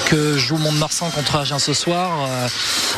[0.06, 2.28] que joue Mont-de-Marsan contre Agen ce soir.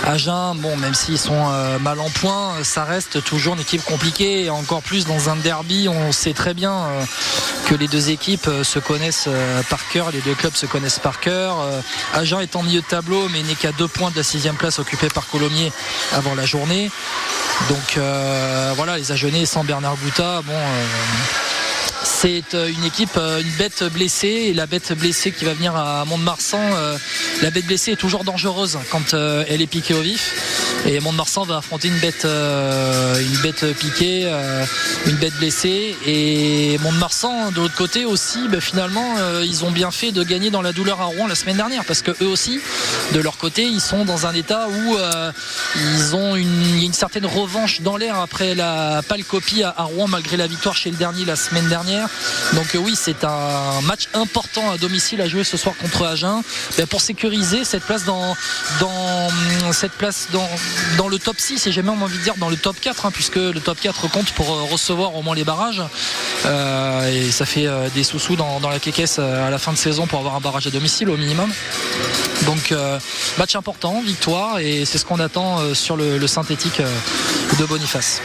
[0.05, 4.83] Agen bon même s'ils sont mal en point ça reste toujours une équipe compliquée encore
[4.83, 5.89] plus dans un derby.
[5.89, 7.05] On sait très bien euh,
[7.67, 11.01] que les deux équipes euh, se connaissent euh, par cœur les deux clubs se connaissent
[11.01, 11.57] par cœur.
[12.15, 14.79] Agen est en milieu de tableau mais n'est qu'à deux points de la sixième place
[14.79, 15.73] occupée par Colomiers
[16.13, 16.91] avant la journée.
[17.69, 17.99] Donc
[18.77, 20.59] voilà les Agenais sans Bernard Gouta bon
[22.05, 25.77] c'est euh, une équipe, euh, une bête blessée et la bête blessée qui va venir
[25.77, 26.97] à Mont-de-Marsan, euh,
[27.43, 30.83] la bête blessée est toujours dangereuse quand elle est piquée au vif.
[30.87, 34.31] Et Mont-de-Marsan va affronter une bête, une bête piquée,
[35.07, 35.97] une bête blessée.
[36.07, 40.63] Et Mont-de-Marsan, de l'autre côté aussi, bah, finalement, ils ont bien fait de gagner dans
[40.63, 42.61] la douleur à Rouen la semaine dernière parce que eux aussi,
[43.13, 44.97] de leur côté, ils sont dans un état où
[45.97, 50.37] ils ont une, une certaine revanche dans l'air après la pâle copie à Rouen malgré
[50.37, 51.92] la victoire chez le dernier la semaine dernière.
[52.55, 56.43] Donc euh, oui, c'est un match important à domicile à jouer ce soir contre Agen
[56.77, 58.37] Ben, pour sécuriser cette place dans
[58.81, 62.57] hum, cette place dans le top 6 et j'ai même envie de dire dans le
[62.57, 65.83] top 4 hein, puisque le top 4 compte pour euh, recevoir au moins les barrages
[66.45, 68.79] Euh, et ça fait des sous-sous dans, la
[69.19, 71.51] euh, à la fin de saison pour avoir un barrage à domicile au minimum.
[72.47, 72.75] Donc
[73.39, 76.83] match important, victoire et c'est ce qu'on attend sur le, synthétique
[77.61, 78.21] de Boniface.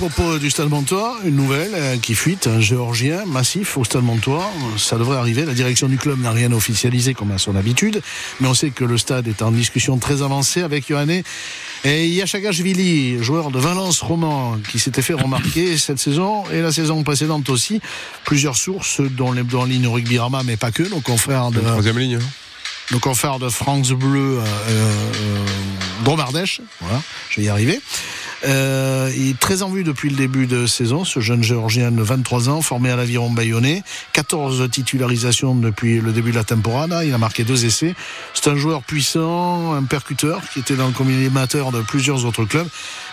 [0.00, 4.02] À propos du Stade Montois, une nouvelle euh, qui fuite, un géorgien massif au Stade
[4.02, 4.50] Montois.
[4.78, 5.44] Ça devrait arriver.
[5.44, 8.00] La direction du club n'a rien officialisé comme à son habitude,
[8.40, 11.22] mais on sait que le stade est en discussion très avancée avec Yohanné
[11.84, 17.02] et Yachagashvili, joueur de Valence roman, qui s'était fait remarquer cette saison et la saison
[17.02, 17.82] précédente aussi.
[18.24, 21.60] Plusieurs sources, dont l'hebdo en ligne Rugby Rama, mais pas que, nos confrères de.
[21.60, 22.14] Troisième ligne.
[22.14, 22.26] hein.
[22.90, 25.44] nos confrères de France Bleu euh, euh,
[26.04, 26.62] Dromardèche.
[26.80, 27.82] Voilà, je vais y arriver.
[28.44, 32.02] Euh, il est très en vue depuis le début de saison, ce jeune géorgien de
[32.02, 33.82] 23 ans, formé à l'aviron bayonnais.
[34.12, 37.04] 14 titularisations depuis le début de la temporada.
[37.04, 37.94] Il a marqué deux essais.
[38.34, 42.44] C'est un joueur puissant, un percuteur qui était dans le comité amateur de plusieurs autres
[42.44, 42.68] clubs.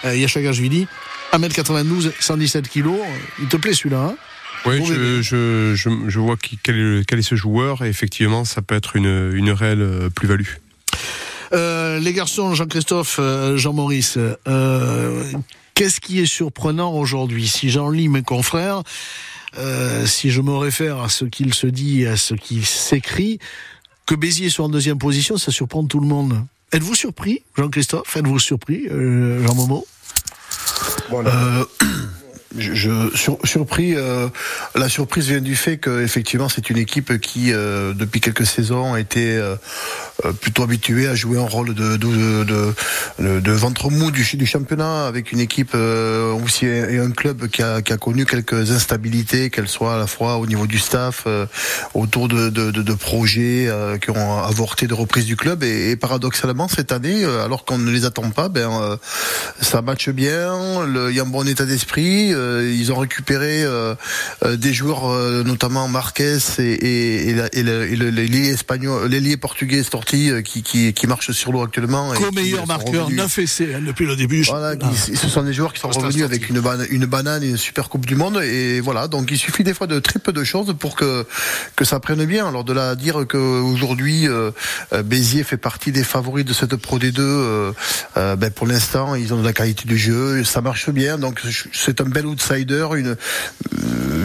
[0.06, 0.88] Euh, Yachagashvili,
[1.34, 2.90] 1m92, 117 kg.
[3.40, 4.16] Il te plaît celui-là, hein?
[4.66, 8.44] Oui, je, je, je, je, vois qui, quel, est, quel, est, ce joueur et effectivement,
[8.44, 10.48] ça peut être une, une réelle euh, plus-value.
[11.54, 15.24] Euh, les garçons, Jean-Christophe, euh, Jean-Maurice, euh,
[15.74, 17.48] qu'est-ce qui est surprenant aujourd'hui?
[17.48, 18.84] Si j'en lis mes confrères,
[19.58, 23.40] euh, si je me réfère à ce qu'il se dit, à ce qui s'écrit,
[24.06, 26.46] que Béziers soit en deuxième position, ça surprend tout le monde.
[26.72, 28.18] Êtes-vous surpris, Jean-Christophe?
[28.18, 29.86] Êtes-vous surpris, Jean-Momo
[31.10, 31.64] bon, je,
[32.56, 33.96] je sur, surpris.
[33.96, 34.30] Euh,
[34.76, 38.94] la surprise vient du fait que effectivement c'est une équipe qui euh, depuis quelques saisons
[38.94, 39.56] a été euh,
[40.42, 45.40] plutôt habituée à jouer un rôle de de, ventre mou du, du, championnat avec une
[45.40, 49.98] équipe aussi et un club qui a, qui a connu quelques instabilités, qu'elles soient à
[49.98, 51.28] la fois au niveau du staff,
[51.94, 53.70] autour de, projets
[54.02, 57.92] qui ont avorté de reprise du club et, et paradoxalement cette année, alors qu'on ne
[57.92, 58.98] les attend pas, ben
[59.62, 62.34] ça matche bien, il y a un bon état d'esprit.
[62.48, 63.96] Euh, ils ont récupéré euh,
[64.44, 65.08] euh, des joueurs,
[65.44, 71.52] notamment Marquez et, et, et, l'ailier espagnol, l'ailier portugais Storti qui, qui, qui marche sur
[71.52, 72.14] l'eau actuellement.
[72.14, 74.44] Co-meilleur marqueur, 9 essais hein, depuis le début.
[74.44, 74.92] Voilà, ah.
[74.96, 77.90] ce sont des joueurs qui sont revenus avec une, banane, une banane et une super
[77.90, 79.08] coupe du monde et voilà.
[79.08, 81.26] Donc il suffit des fois de très peu de choses pour que
[81.76, 82.48] que ça prenne bien.
[82.48, 84.52] Alors de là à dire qu'aujourd'hui euh,
[85.04, 87.74] Béziers fait partie des favoris de cette Pro D2, euh,
[88.36, 91.18] ben, pour l'instant ils ont de la qualité de jeu, ça marche bien.
[91.18, 91.42] Donc
[91.74, 93.16] c'est un bel outsider, une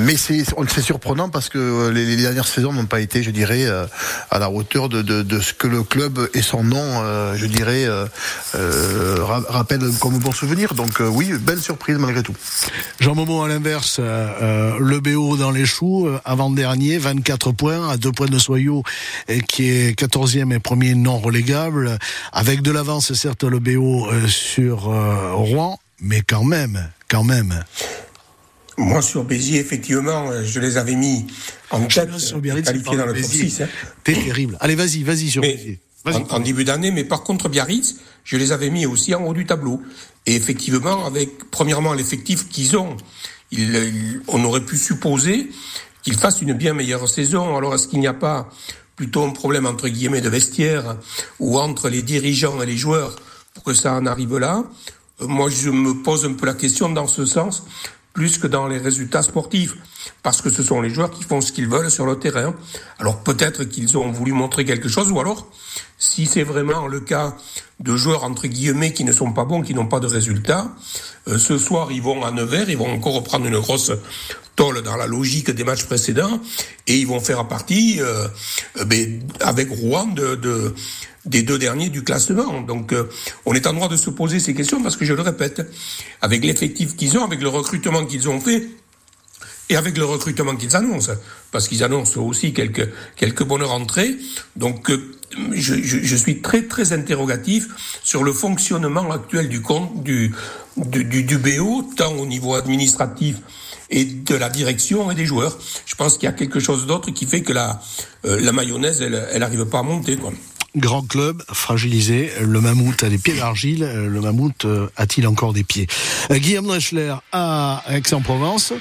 [0.02, 0.44] mais c'est
[0.80, 3.86] surprenant parce que les, les dernières saisons n'ont pas été, je dirais, euh,
[4.30, 8.06] à la hauteur de, ce que le club et son nom, euh, je dirais, euh,
[8.54, 10.74] euh rappellent comme bon souvenir.
[10.74, 12.34] Donc oui, belle surprise malgré tout.
[13.00, 18.26] Jean Momo à l'inverse, le BO dans les choux, avant-dernier, 24 points, à deux points
[18.26, 18.82] de Soyaux,
[19.48, 21.98] qui est 14e et premier non relégable,
[22.32, 27.64] avec de l'avance certes le BO sur Rouen, mais quand même, quand même.
[28.76, 31.26] Moi, sur Béziers, effectivement, euh, je les avais mis
[31.70, 32.10] en tête,
[32.64, 33.62] qualifiés dans le top 6.
[33.62, 33.68] Hein.
[34.02, 34.56] T'es terrible.
[34.60, 35.78] Allez, vas-y, vas-y sur Béziers.
[36.04, 39.34] En, en, début d'année, mais par contre, Biarritz, je les avais mis aussi en haut
[39.34, 39.80] du tableau.
[40.26, 42.96] Et effectivement, avec, premièrement, l'effectif qu'ils ont,
[44.26, 45.50] on aurait pu supposer
[46.02, 47.56] qu'ils fassent une bien meilleure saison.
[47.56, 48.50] Alors, est-ce qu'il n'y a pas
[48.96, 50.96] plutôt un problème, entre guillemets, de vestiaire
[51.38, 53.14] ou entre les dirigeants et les joueurs
[53.54, 54.64] pour que ça en arrive là?
[54.64, 57.64] euh, Moi, je me pose un peu la question dans ce sens
[58.12, 59.74] plus que dans les résultats sportifs,
[60.22, 62.54] parce que ce sont les joueurs qui font ce qu'ils veulent sur le terrain.
[62.98, 65.50] Alors peut-être qu'ils ont voulu montrer quelque chose, ou alors,
[65.98, 67.34] si c'est vraiment le cas
[67.80, 70.74] de joueurs entre guillemets qui ne sont pas bons, qui n'ont pas de résultats,
[71.28, 73.92] euh, ce soir ils vont à Nevers, ils vont encore reprendre une grosse
[74.56, 76.40] tolle dans la logique des matchs précédents,
[76.86, 78.28] et ils vont faire partie euh,
[78.84, 80.74] ben, avec Rouen de, de
[81.24, 82.60] des deux derniers du classement.
[82.62, 83.08] Donc euh,
[83.46, 85.62] on est en droit de se poser ces questions parce que je le répète,
[86.20, 88.68] avec l'effectif qu'ils ont, avec le recrutement qu'ils ont fait,
[89.68, 91.12] et avec le recrutement qu'ils annoncent,
[91.50, 94.16] parce qu'ils annoncent aussi quelques, quelques bonnes rentrées.
[94.56, 95.14] Donc euh,
[95.52, 97.68] je, je, je, suis très très interrogatif
[98.02, 100.34] sur le fonctionnement actuel du compte du,
[100.76, 103.36] du, du, BO, tant au niveau administratif
[103.88, 105.56] et de la direction et des joueurs.
[105.86, 107.80] Je pense qu'il y a quelque chose d'autre qui fait que la,
[108.26, 110.16] euh, la mayonnaise, elle, elle arrive pas à monter.
[110.16, 110.32] Quoi
[110.76, 112.32] grand club fragilisé.
[112.40, 113.84] Le mammouth a des pieds d'argile.
[113.84, 115.86] Le mammouth euh, a-t-il encore des pieds
[116.30, 118.72] euh, Guillaume Dreschler à Aix-en-Provence.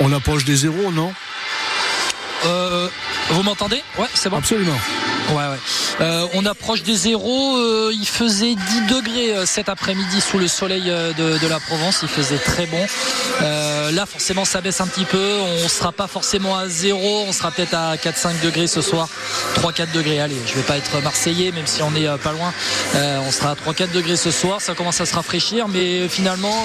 [0.00, 1.12] On approche des zéros, non?
[2.46, 2.88] Euh,
[3.30, 3.82] Vous m'entendez?
[3.98, 4.36] Ouais, c'est bon.
[4.36, 4.78] Absolument.
[5.28, 5.58] Ouais.
[6.00, 7.56] Euh, on approche des zéros.
[7.56, 12.00] Euh, il faisait 10 degrés euh, cet après-midi sous le soleil de, la Provence.
[12.02, 12.84] Il faisait très bon.
[13.40, 15.38] là, forcément, ça baisse un petit peu.
[15.64, 17.24] On sera pas forcément à zéro.
[17.26, 19.08] On sera peut-être à 4-5 degrés ce soir.
[19.56, 20.20] 3-4 degrés.
[20.20, 22.52] Allez, je vais pas être marseillais, même si on est pas loin.
[22.94, 24.60] on sera à 3-4 degrés ce soir.
[24.60, 26.64] Ça commence à se rafraîchir, mais finalement,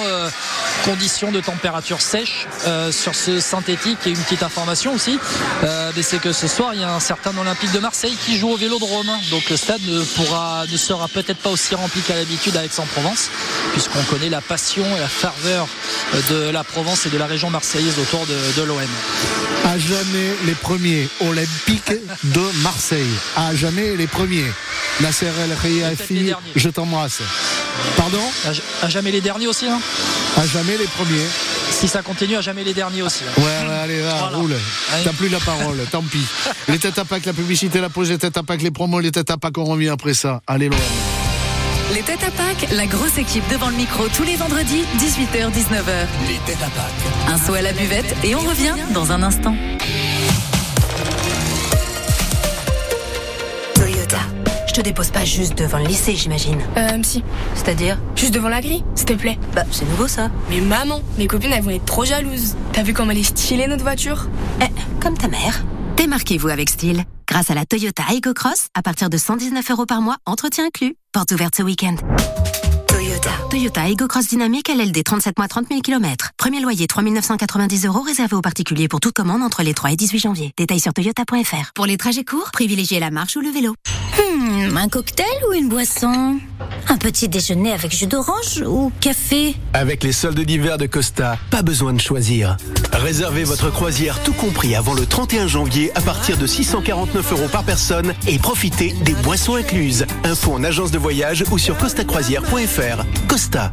[0.84, 2.46] conditions de température sèche
[2.90, 3.98] sur ce synthétique.
[4.06, 5.18] Et une petite information aussi,
[6.02, 8.56] c'est que ce soir, il y a un certain Olympique de Marseille qui joue au
[8.56, 9.10] Vélodrome.
[9.30, 13.30] Donc le stade ne pourra, ne sera peut-être pas aussi rempli qu'à l'habitude à Aix-en-Provence,
[13.72, 15.66] puisqu'on connaît la passion et la ferveur
[16.30, 18.80] de la Provence et de la région marseillaise autour de, de l'OM.
[19.64, 21.92] À jamais les premiers olympiques
[22.24, 23.10] de Marseille.
[23.36, 24.50] À jamais les premiers.
[25.00, 27.20] Nasser El Riafi, je t'embrasse.
[27.96, 28.22] Pardon?
[28.82, 29.80] À, jamais les derniers aussi, hein?
[30.36, 31.26] À jamais les premiers.
[31.78, 33.22] Si ça continue, à jamais les derniers aussi.
[33.24, 33.32] hein.
[33.40, 34.56] Ouais, ouais, allez, va, roule.
[35.04, 36.24] T'as plus la parole, tant pis.
[36.68, 39.12] Les têtes à pack, la publicité, la pause, les têtes à pack, les promos, les
[39.12, 40.40] têtes à pack, on revient après ça.
[40.46, 40.78] Allez, l'OM.
[41.94, 46.06] Les têtes à Pâques, la grosse équipe devant le micro tous les vendredis, 18h-19h.
[46.28, 46.92] Les têtes à pack.
[47.28, 49.54] Un saut à la buvette et on revient dans un instant.
[54.76, 56.58] Te dépose pas juste devant le lycée, j'imagine.
[56.76, 57.24] Euh, si.
[57.54, 59.38] C'est-à-dire Juste devant la grille, s'il te plaît.
[59.54, 60.30] Bah, c'est nouveau ça.
[60.50, 62.56] Mais maman, mes copines, elles vont être trop jalouses.
[62.74, 64.28] T'as vu comme elle est stylée, notre voiture?
[64.60, 64.66] Eh,
[65.00, 65.64] comme ta mère.
[65.96, 67.04] Démarquez-vous avec style.
[67.26, 70.94] Grâce à la Toyota Aygo Cross, à partir de 119 euros par mois, entretien inclus.
[71.10, 71.96] Porte ouverte ce week-end.
[72.86, 73.30] Toyota.
[73.48, 76.32] Toyota Aygo Cross Dynamique LLD 37 mois 30 000 km.
[76.36, 79.96] Premier loyer 3 990 euros réservé aux particuliers pour toute commande entre les 3 et
[79.96, 80.52] 18 janvier.
[80.58, 81.72] Détails sur toyota.fr.
[81.74, 83.74] Pour les trajets courts, privilégiez la marche ou le vélo.
[84.46, 86.38] Hmm, un cocktail ou une boisson?
[86.88, 89.56] Un petit déjeuner avec jus d'orange ou café?
[89.72, 92.56] Avec les soldes d'hiver de Costa, pas besoin de choisir.
[92.92, 97.64] Réservez votre croisière tout compris avant le 31 janvier à partir de 649 euros par
[97.64, 100.06] personne et profitez des boissons incluses.
[100.22, 103.04] Info en agence de voyage ou sur costacroisière.fr.
[103.26, 103.72] Costa.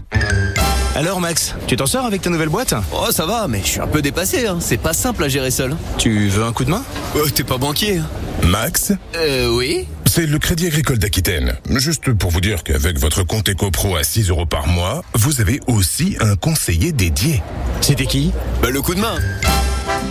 [0.96, 2.74] Alors Max, tu t'en sors avec ta nouvelle boîte?
[2.94, 4.58] Oh ça va, mais je suis un peu dépassé, hein.
[4.60, 5.76] c'est pas simple à gérer seul.
[6.00, 6.84] Tu veux un coup de main?
[7.16, 8.08] Oh, T'es pas banquier hein.
[8.42, 8.92] Max?
[9.16, 9.86] Euh oui
[10.16, 11.56] C'est le Crédit Agricole d'Aquitaine.
[11.72, 15.60] Juste pour vous dire qu'avec votre compte EcoPro à 6 euros par mois, vous avez
[15.66, 17.42] aussi un conseiller dédié.
[17.82, 18.32] C'était qui?
[18.62, 19.18] Bah le coup de main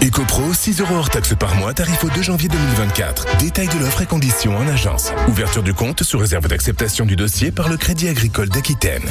[0.00, 3.36] EcoPro, 6 euros hors taxe par mois, tarif au 2 janvier 2024.
[3.38, 5.12] Détail de l'offre et conditions en agence.
[5.28, 9.04] Ouverture du compte sous réserve d'acceptation du dossier par le Crédit Agricole d'Aquitaine.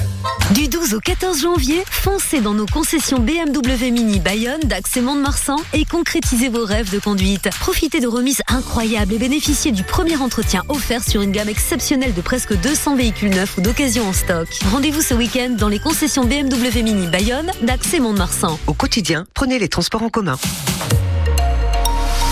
[0.53, 5.55] Du 12 au 14 janvier, foncez dans nos concessions BMW Mini Bayonne, Dax et Mont-de-Marsan
[5.73, 7.49] et concrétisez vos rêves de conduite.
[7.59, 12.21] Profitez de remises incroyables et bénéficiez du premier entretien offert sur une gamme exceptionnelle de
[12.21, 14.47] presque 200 véhicules neufs ou d'occasion en stock.
[14.71, 18.59] Rendez-vous ce week-end dans les concessions BMW Mini Bayonne, Dax et Mont-de-Marsan.
[18.67, 20.37] Au quotidien, prenez les transports en commun.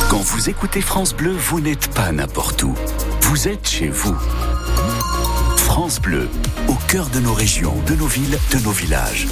[0.10, 2.74] Quand vous écoutez France Bleu, vous n'êtes pas n'importe où.
[3.22, 4.18] Vous êtes chez vous.
[5.58, 6.28] France Bleu,
[6.68, 9.28] au cœur de nos régions, de nos villes, de nos villages.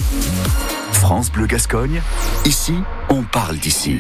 [0.93, 2.01] France Bleu Gascogne,
[2.45, 2.76] ici,
[3.10, 3.99] on parle d'ici.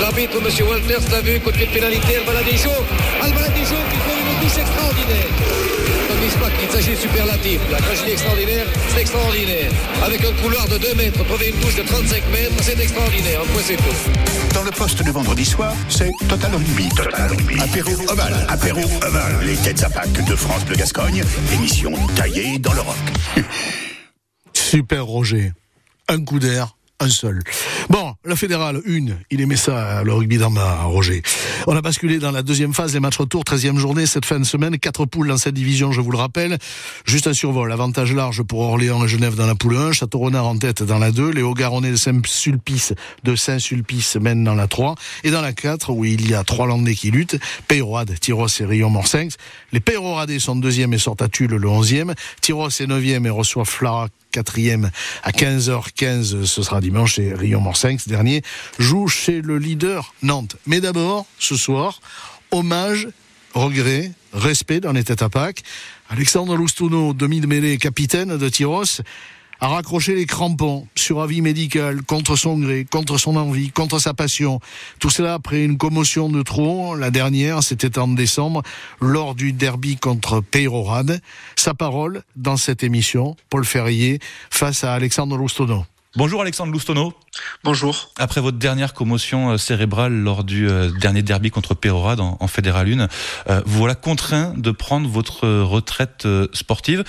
[0.00, 0.68] L'arbitre, M.
[0.68, 2.70] Walters, l'a vu, côté de pénalité, Albaladijo.
[3.22, 5.49] Albaladijo qui fait une touche extraordinaire.
[6.30, 7.60] Ne dise pas qu'il s'agit de superlatif.
[7.70, 9.70] La quand je dis extraordinaire, c'est extraordinaire.
[10.04, 13.40] Avec un couloir de 2 mètres, trouver une touche de 35 mètres, c'est extraordinaire.
[13.40, 14.54] Un point, c'est tout.
[14.54, 16.88] Dans le poste de vendredi soir, c'est Total Rugby.
[16.90, 17.60] Total Rugby.
[17.60, 18.46] Apéro Oval.
[18.48, 19.38] Apéro Oval.
[19.44, 21.22] Les têtes à pack de France Bleu Gascogne.
[21.54, 22.96] Émission taillée dans le rock.
[24.52, 25.52] Super Roger.
[26.08, 26.76] Un coup d'air.
[27.02, 27.40] Un seul.
[27.88, 29.16] Bon, la fédérale, une.
[29.30, 31.22] Il aimait ça, le rugby d'Amba, Roger.
[31.66, 34.44] On a basculé dans la deuxième phase, les matchs retour, 13e journée, cette fin de
[34.44, 34.78] semaine.
[34.78, 36.58] Quatre poules dans cette division, je vous le rappelle.
[37.06, 37.72] Juste un survol.
[37.72, 39.92] Avantage large pour Orléans et Genève dans la poule 1.
[39.92, 41.30] Château-Renard en tête dans la 2.
[41.30, 42.92] Les Hauts-Garonnais de Saint-Sulpice,
[43.24, 44.94] de Saint-Sulpice mènent dans la 3.
[45.24, 47.38] Et dans la 4, où il y a trois Landais qui luttent.
[47.66, 49.38] Peyrorade, Tyros et Rion-Morsinx.
[49.72, 52.14] Les Peyroradais sont deuxième et sortent à Tulle le 11e.
[52.40, 54.90] Tyros est 9e et reçoit Flarac quatrième
[55.22, 58.42] à 15h15, ce sera dimanche, et Rion Morsinx, dernier,
[58.78, 60.56] joue chez le leader Nantes.
[60.66, 62.00] Mais d'abord, ce soir,
[62.50, 63.08] hommage,
[63.54, 65.62] regret, respect dans les têtes à Pâques.
[66.08, 69.02] Alexandre Loustuno, demi de mêlée, capitaine de Tyros,
[69.60, 74.14] a raccroché les crampons sur avis médical, contre son gré, contre son envie, contre sa
[74.14, 74.60] passion.
[74.98, 76.94] Tout cela après une commotion de trop.
[76.94, 78.62] La dernière, c'était en décembre,
[79.00, 81.20] lors du derby contre Peyrorade.
[81.56, 84.18] Sa parole dans cette émission, Paul Ferrier,
[84.50, 85.84] face à Alexandre Loustono.
[86.16, 87.12] Bonjour Alexandre Loustono.
[87.62, 88.10] Bonjour.
[88.18, 92.46] Après votre dernière commotion euh, cérébrale lors du euh, dernier derby contre Pérorade en, en
[92.48, 93.08] Fédéral 1,
[93.48, 97.04] euh, vous voilà contraint de prendre votre retraite sportive.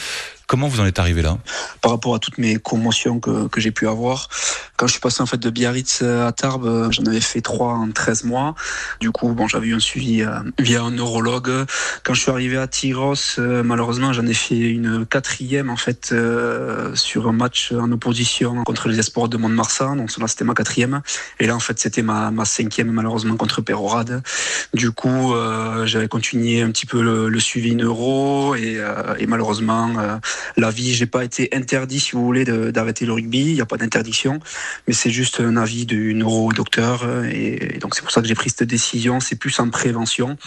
[0.47, 1.37] Comment vous en êtes arrivé là?
[1.79, 4.27] Par rapport à toutes mes commotions que, que j'ai pu avoir,
[4.75, 7.89] quand je suis passé en fait de Biarritz à Tarbes, j'en avais fait trois en
[7.89, 8.55] 13 mois.
[8.99, 11.65] Du coup, bon, j'avais eu un suivi euh, via un neurologue.
[12.03, 16.09] Quand je suis arrivé à Tyros, euh, malheureusement, j'en ai fait une quatrième en fait
[16.11, 19.95] euh, sur un match en opposition contre les Espoirs de Mont-de-Marsan.
[19.95, 21.01] Donc c'était ma quatrième.
[21.39, 24.21] Et là, en fait, c'était ma, ma cinquième malheureusement contre Pérorade.
[24.73, 29.27] Du coup, euh, j'avais continué un petit peu le, le suivi neuro et, euh, et
[29.27, 30.17] malheureusement, euh,
[30.57, 33.39] la vie, j'ai pas été interdit, si vous voulez, d'arrêter le rugby.
[33.39, 34.39] Il n'y a pas d'interdiction,
[34.87, 37.05] mais c'est juste un avis du neuro-docteur.
[37.25, 39.19] Et, et donc, c'est pour ça que j'ai pris cette décision.
[39.19, 40.37] C'est plus en prévention.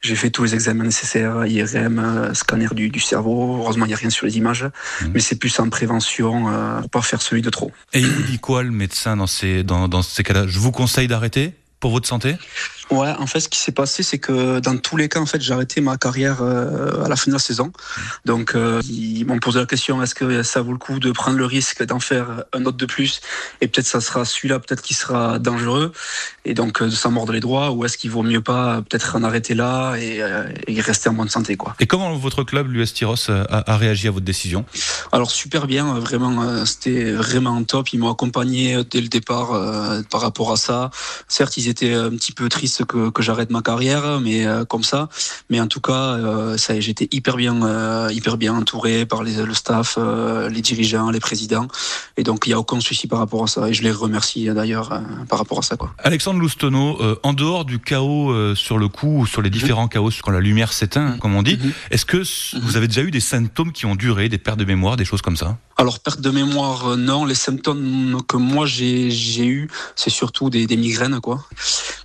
[0.00, 3.58] J'ai fait tous les examens nécessaires, IRM, euh, scanner du, du cerveau.
[3.58, 4.66] Heureusement, il n'y a rien sur les images,
[5.14, 6.44] mais c'est plus en prévention
[6.80, 7.72] pour pas faire celui de trop.
[7.92, 9.64] Et il dit quoi le médecin dans ces,
[10.24, 10.46] cas-là.
[10.46, 12.36] Je vous conseille d'arrêter pour votre santé?
[12.92, 15.40] Ouais, en fait, ce qui s'est passé, c'est que dans tous les cas, en fait,
[15.40, 17.72] j'ai arrêté ma carrière euh, à la fin de la saison.
[18.26, 21.38] Donc, euh, ils m'ont posé la question est-ce que ça vaut le coup de prendre
[21.38, 23.22] le risque d'en faire un autre de plus?
[23.62, 25.92] Et peut-être ça sera celui-là, peut-être qui sera dangereux,
[26.44, 29.16] et donc euh, de s'en mordre les doigts, ou est-ce qu'il vaut mieux pas peut-être
[29.16, 30.20] en arrêter là et,
[30.66, 31.74] et, rester en bonne santé, quoi.
[31.80, 34.66] Et comment votre club, l'US Tyros, a, a, réagi à votre décision?
[35.12, 37.94] Alors super bien, vraiment, c'était vraiment top.
[37.94, 39.58] Ils m'ont accompagné dès le départ
[40.10, 40.90] par rapport à ça.
[41.28, 44.82] Certes, ils étaient un petit peu tristes que, que j'arrête ma carrière, mais euh, comme
[44.82, 45.08] ça.
[45.50, 49.36] Mais en tout cas, euh, ça, j'étais hyper bien, euh, hyper bien entouré par les,
[49.36, 49.98] le staff,
[50.50, 51.68] les dirigeants, les présidents,
[52.16, 53.68] et donc il n'y a aucun souci par rapport à ça.
[53.68, 55.76] Et je les remercie d'ailleurs par rapport à ça.
[55.76, 55.92] Quoi.
[55.98, 60.30] Alexandre Loustono, en dehors du chaos sur le coup ou sur les différents chaos quand
[60.30, 61.58] la lumière s'éteint, comme on dit,
[61.90, 62.22] est-ce que
[62.60, 65.22] vous avez déjà eu des symptômes qui ont duré, des pertes de mémoire, des choses
[65.22, 65.58] comme ça?
[65.78, 67.24] Alors perte de mémoire, non.
[67.24, 71.44] Les symptômes que moi j'ai eu, c'est surtout des, des, migraines, quoi.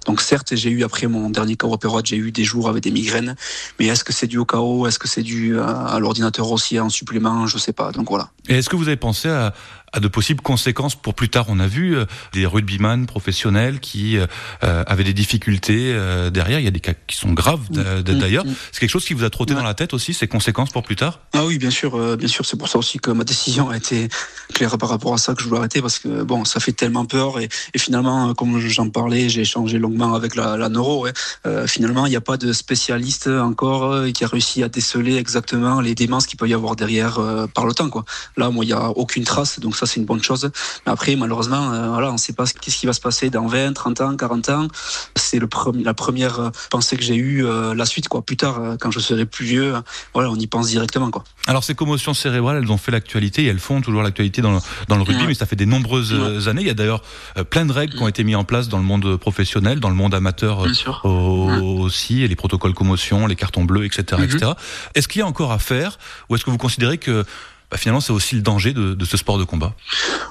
[0.05, 3.35] Donc certes, j'ai eu après mon dernier chaos j'ai eu des jours avec des migraines,
[3.79, 6.79] mais est-ce que c'est dû au chaos, est-ce que c'est dû à, à l'ordinateur aussi
[6.79, 7.91] en supplément, je sais pas.
[7.91, 8.29] Donc voilà.
[8.47, 9.53] Est-ce que vous avez pensé à,
[9.97, 11.45] à de possibles conséquences pour plus tard.
[11.49, 14.27] On a vu euh, des rugbyman professionnels qui euh,
[14.61, 16.59] avaient des difficultés euh, derrière.
[16.59, 18.45] Il y a des cas qui sont graves d'ailleurs.
[18.71, 20.95] C'est quelque chose qui vous a trotté dans la tête aussi, ces conséquences pour plus
[20.95, 21.19] tard?
[21.33, 22.45] Ah oui, bien sûr, bien sûr.
[22.45, 24.07] C'est pour ça aussi que ma décision a été
[24.53, 27.05] claire par rapport à ça que je voulais arrêter parce que bon, ça fait tellement
[27.05, 31.05] peur et, et finalement, comme j'en parlais, j'ai échangé longuement avec la, la neuro.
[31.05, 31.13] Ouais.
[31.65, 35.95] finalement, il n'y a pas de spécialiste encore qui a réussi à déceler exactement les
[35.95, 37.19] démences qu'il peut y avoir derrière
[37.55, 37.89] par le temps.
[37.89, 38.05] Quoi.
[38.35, 40.51] Là, moi, il n'y a aucune trace, donc ça c'est une bonne chose.
[40.85, 43.47] Mais après, malheureusement, euh, voilà, on ne sait pas qu'est-ce qui va se passer dans
[43.47, 44.67] 20, 30 ans, 40 ans.
[45.15, 45.47] C'est le
[45.83, 48.21] la première euh, pensée que j'ai eue euh, la suite, quoi.
[48.21, 49.73] Plus tard, quand je serai plus vieux,
[50.13, 51.23] voilà, on y pense directement, quoi.
[51.47, 54.59] Alors ces commotions cérébrales, elles ont fait l'actualité et elles font toujours l'actualité dans le,
[54.87, 56.61] dans le rugby, mais ça fait des nombreuses années.
[56.61, 57.01] Il y a d'ailleurs
[57.49, 59.95] plein de règles qui ont été mises en place dans le monde professionnel, dans le
[59.95, 60.65] monde amateur
[61.05, 64.37] aussi, et les protocoles commotion, les cartons bleus, etc., etc.
[64.37, 64.55] Mm-hmm.
[64.95, 65.97] Est-ce qu'il y a encore à faire,
[66.29, 67.25] ou est-ce que vous considérez que
[67.69, 69.73] bah, finalement c'est aussi le danger de, de, ce sport de combat.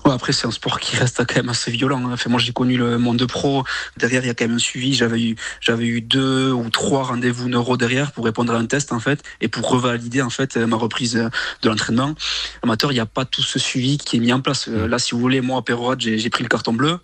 [0.05, 2.03] Ouais, après c'est un sport qui reste quand même assez violent.
[2.07, 2.13] Hein.
[2.13, 3.65] Enfin, moi j'ai connu le monde de pro.
[3.99, 4.95] Derrière il y a quand même un suivi.
[4.95, 8.93] J'avais eu j'avais eu deux ou trois rendez-vous neuro derrière pour répondre à un test
[8.93, 11.15] en fait et pour revalider en fait ma reprise
[11.63, 12.15] de l'entraînement.
[12.63, 14.69] Amateur, il n'y a pas tout ce suivi qui est mis en place.
[14.69, 16.99] Euh, là, si vous voulez, moi à Perrorat, j'ai pris le carton bleu,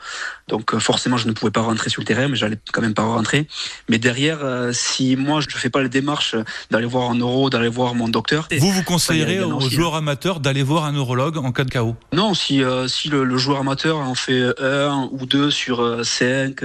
[0.48, 2.94] donc euh, forcément je ne pouvais pas rentrer sur le terrain, mais j'allais quand même
[2.94, 3.46] pas rentrer.
[3.88, 6.36] Mais derrière, euh, si moi je fais pas les démarches
[6.70, 10.62] d'aller voir un neuro, d'aller voir mon docteur, vous vous conseillerez aux joueurs amateurs d'aller
[10.62, 14.14] voir un neurologue en cas de chaos Non, si, euh, si le, joueur amateur en
[14.14, 16.60] fait un ou deux sur 5,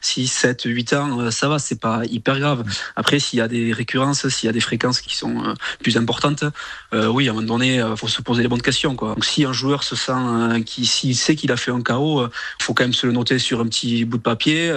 [0.00, 2.64] 6, 7, 8 ans, euh, ça va, c'est pas hyper grave.
[2.96, 5.96] Après, s'il y a des récurrences, s'il y a des fréquences qui sont euh, plus
[5.96, 6.44] importantes,
[6.92, 8.94] oui, à un moment donné, il faut se poser les bonnes questions.
[8.94, 12.62] Donc, si un joueur se sent, qui, s'il sait qu'il a fait un chaos, il
[12.62, 14.72] faut quand même se le noter sur un petit bout de papier.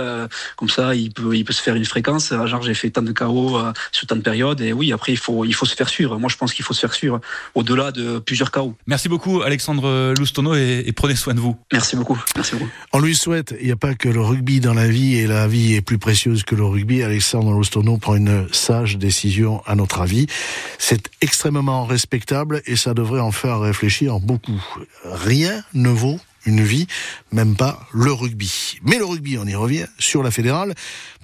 [0.55, 2.34] comme ça, il peut, il peut se faire une fréquence.
[2.45, 3.59] Genre, j'ai fait tant de chaos
[3.91, 4.61] sur tant de périodes.
[4.61, 6.17] Et oui, après, il faut, il faut se faire suivre.
[6.19, 7.21] Moi, je pense qu'il faut se faire suivre.
[7.55, 8.76] Au-delà de plusieurs chaos.
[8.88, 11.55] Merci beaucoup Alexandre Loustono et, et, prenez soin de vous.
[11.72, 12.22] Merci beaucoup.
[12.36, 12.69] Merci beaucoup.
[12.93, 15.47] On lui souhaite, il n'y a pas que le rugby dans la vie et la
[15.47, 17.03] vie est plus précieuse que le rugby.
[17.03, 20.28] Alexandre Loustono prend une sage décision à notre avis.
[20.78, 24.61] C'est extrêmement respectable et ça devrait en faire réfléchir beaucoup.
[25.05, 26.87] Rien ne vaut une vie,
[27.31, 28.79] même pas le rugby.
[28.83, 30.73] Mais le rugby, on y revient, sur la fédérale,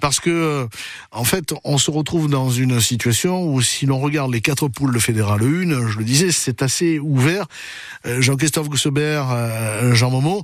[0.00, 0.66] parce que, euh,
[1.10, 4.94] en fait, on se retrouve dans une situation où si l'on regarde les quatre poules
[4.94, 7.46] de fédérale 1, je le disais, c'est assez ouvert.
[8.06, 10.42] Euh, Jean-Christophe Gosebert, euh, Jean Momo,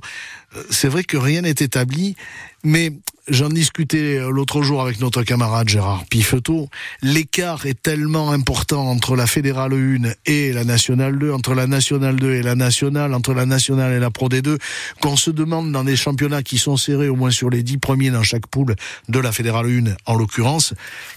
[0.69, 2.15] c'est vrai que rien n'est établi,
[2.63, 2.91] mais
[3.27, 6.69] j'en discutais l'autre jour avec notre camarade Gérard Pifeteau.
[7.01, 12.17] L'écart est tellement important entre la Fédérale 1 et la Nationale 2, entre la Nationale
[12.17, 14.59] 2 et la Nationale, entre la Nationale et la Pro D2,
[15.01, 18.11] qu'on se demande dans des championnats qui sont serrés au moins sur les dix premiers
[18.11, 18.75] dans chaque poule
[19.09, 20.73] de la Fédérale 1 en l'occurrence,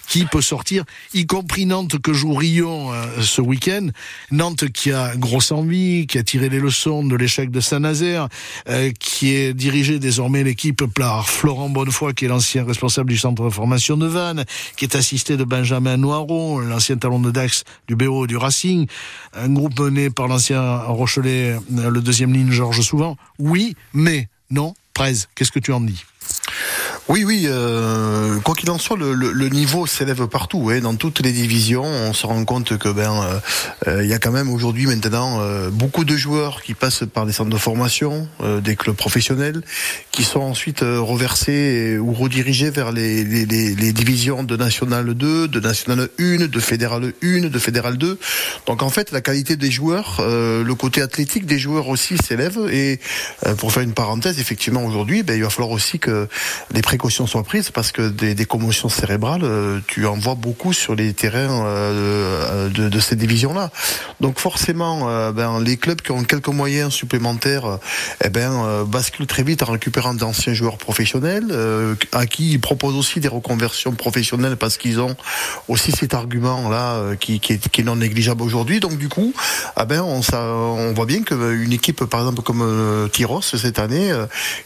[0.08, 3.88] qui peut sortir, y compris Nantes que joue Rion euh, ce week-end.
[4.30, 8.28] Nantes qui a grosse envie, qui a tiré les leçons de l'échec de Saint-Nazaire,
[8.68, 13.44] euh, qui est dirigé désormais l'équipe par Florent Bonnefoy, qui est l'ancien responsable du centre
[13.44, 14.44] de formation de Vannes,
[14.76, 18.86] qui est assisté de Benjamin Noiron, l'ancien talon de Dax du BO du Racing,
[19.34, 23.16] un groupe mené par l'ancien Rochelet, le deuxième ligne Georges Souvent.
[23.38, 24.74] Oui, mais non.
[24.94, 26.04] Prez, qu'est-ce que tu en dis?
[27.08, 27.46] Oui, oui.
[27.46, 30.68] Euh, quoi qu'il en soit, le, le, niveau s'élève partout.
[30.70, 33.38] Hein, dans toutes les divisions, on se rend compte que ben euh,
[33.86, 35.40] euh, il y a quand même aujourd'hui maintenant
[35.72, 38.28] beaucoup de joueurs qui passent par des centres de formation,
[38.62, 39.62] des clubs professionnels,
[40.12, 45.60] qui sont ensuite reversés ou redirigés vers les, les, les, divisions de National 2, de
[45.60, 48.18] National 1, de Fédéral 1, de Fédéral 2.
[48.66, 52.58] Donc en fait, la qualité des joueurs, le côté athlétique des joueurs aussi s'élève.
[52.70, 53.00] Et
[53.56, 56.28] pour faire une parenthèse, effectivement aujourd'hui, ben, il va falloir aussi que
[56.72, 60.72] les pré précaution soit prise parce que des, commotions cérébrales, euh, tu en vois beaucoup
[60.72, 63.70] sur les terrains euh, de, de, ces divisions-là.
[64.20, 67.78] Donc forcément, euh, ben, les clubs qui ont quelques moyens supplémentaires,
[68.24, 71.54] eh ben, basculent très vite en récupérant d'anciens joueurs professionnels,
[72.10, 75.14] à qui ils proposent aussi des reconversions professionnelles parce qu'ils ont
[75.68, 78.80] aussi cet argument-là qui, est, non négligeable aujourd'hui.
[78.80, 79.32] Donc du coup,
[79.76, 84.10] ah ben, on voit bien qu'une équipe, par exemple comme Tyros cette année,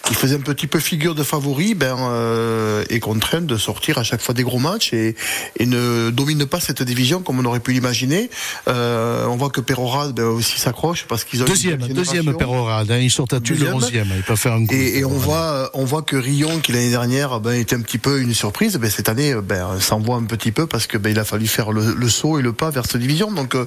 [0.03, 4.05] qui faisait un petit peu figure de favori, ben, euh, est contrainte de sortir à
[4.05, 5.15] chaque fois des gros matchs et,
[5.59, 8.31] et ne domine pas cette division comme on aurait pu l'imaginer.
[8.69, 12.99] Euh, on voit que Perorade ben, aussi s'accroche parce qu'ils ont deuxième, deuxième Perorade, hein,
[12.99, 14.75] ils sont à le onzième, il peut faire un coup.
[14.75, 17.99] Et, et on voit, on voit que Rion, qui l'année dernière ben, était un petit
[17.99, 21.19] peu une surprise, ben, cette année, ben, s'envoie un petit peu parce que ben, il
[21.19, 23.31] a fallu faire le, le, saut et le pas vers cette division.
[23.33, 23.67] Donc euh,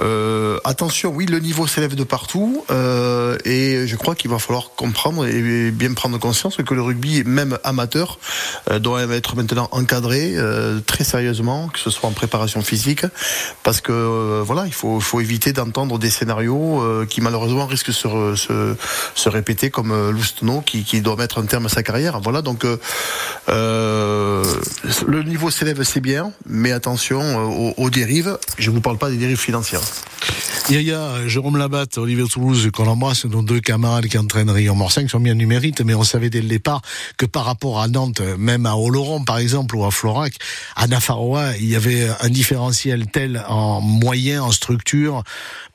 [0.00, 4.70] euh, attention, oui, le niveau s'élève de partout euh, et je crois qu'il va falloir
[4.76, 8.18] comprendre et bien prendre conscience que le rugby, même amateur,
[8.70, 10.34] euh, doit être maintenant encadré
[10.86, 13.04] très sérieusement, que ce soit en préparation physique,
[13.62, 19.70] parce que voilà, il faut, éviter d'entendre des scénarios qui malheureusement risquent de se, répéter
[19.70, 22.20] comme Lousteau qui, doit mettre un terme à sa carrière.
[22.20, 22.64] Voilà, donc
[23.48, 28.38] le niveau s'élève, c'est bien, mais attention aux, dérives.
[28.58, 29.75] Je vous parle pas des dérives financières.
[30.68, 34.74] Il y a Jérôme Labatte, Olivier Toulouse, qu'on embrasse, nos deux camarades qui entraînent Rion
[34.74, 36.82] Morsin, qui sont bien du mérite, mais on savait dès le départ
[37.16, 40.34] que par rapport à Nantes, même à Oloron par exemple, ou à Florac,
[40.74, 45.22] à Nafaroa, il y avait un différentiel tel en moyens, en structure,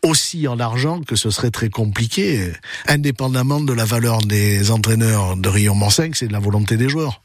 [0.04, 2.52] aussi en argent, que ce serait très compliqué,
[2.88, 7.22] indépendamment de la valeur des entraîneurs de Rion Morsin, c'est de la volonté des joueurs.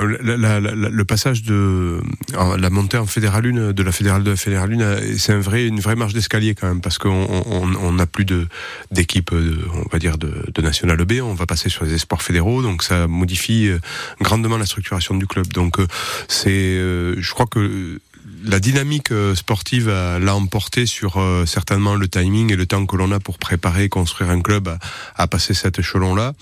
[0.00, 2.00] Le passage de
[2.58, 5.66] la montée en fédéral 1 de la fédérale de la fédérale 1 c'est un vrai
[5.66, 8.48] une vraie marche d'escalier quand même parce qu'on on, on a plus de
[8.90, 12.62] d'équipe on va dire de, de national B on va passer sur les espoirs fédéraux
[12.62, 13.78] donc ça modifie euh,
[14.20, 15.46] grandement la structuration du club.
[15.48, 15.86] Donc euh,
[16.28, 18.00] c'est euh, je crois que
[18.44, 22.96] la dynamique euh, sportive l'a emporté sur euh, certainement le timing et le temps que
[22.96, 24.76] l'on a pour préparer, construire un club
[25.16, 26.32] à, passer cet échelon-là.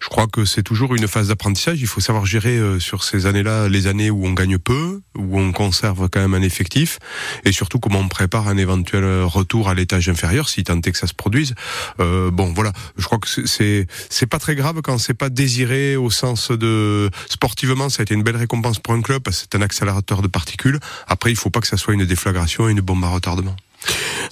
[0.00, 1.80] Je crois que c'est toujours une phase d'apprentissage.
[1.80, 5.38] Il faut savoir gérer euh, sur ces années-là les années où on gagne peu, où
[5.40, 6.98] on conserve quand même un effectif,
[7.44, 10.98] et surtout comment on prépare un éventuel retour à l'étage inférieur, si tant est que
[10.98, 11.54] ça se produise.
[12.00, 12.72] Euh, bon, voilà.
[12.96, 17.10] Je crois que c'est c'est pas très grave quand c'est pas désiré au sens de
[17.28, 20.22] sportivement, ça a été une belle récompense pour un club parce que c'est un accélérateur
[20.22, 20.78] de particules.
[21.06, 23.56] Après, il faut pas que ça soit une déflagration et une bombe à retardement.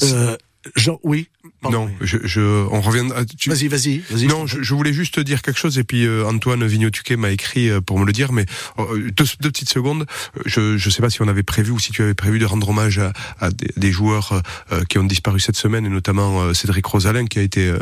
[0.02, 0.36] Euh,
[0.74, 1.28] Jean, oui.
[1.70, 3.08] Non, je, je, on revient.
[3.46, 4.26] Vas-y, vas-y, vas-y.
[4.26, 7.70] Non, je, je, voulais juste dire quelque chose et puis euh, Antoine Vignotuquet m'a écrit
[7.70, 8.46] euh, pour me le dire, mais
[8.78, 10.06] euh, deux, deux, petites secondes.
[10.44, 12.68] Je je sais pas si on avait prévu ou si tu avais prévu de rendre
[12.68, 14.42] hommage à, à des, des, joueurs
[14.88, 17.72] qui ont disparu cette semaine et notamment Cédric Rosalin qui a été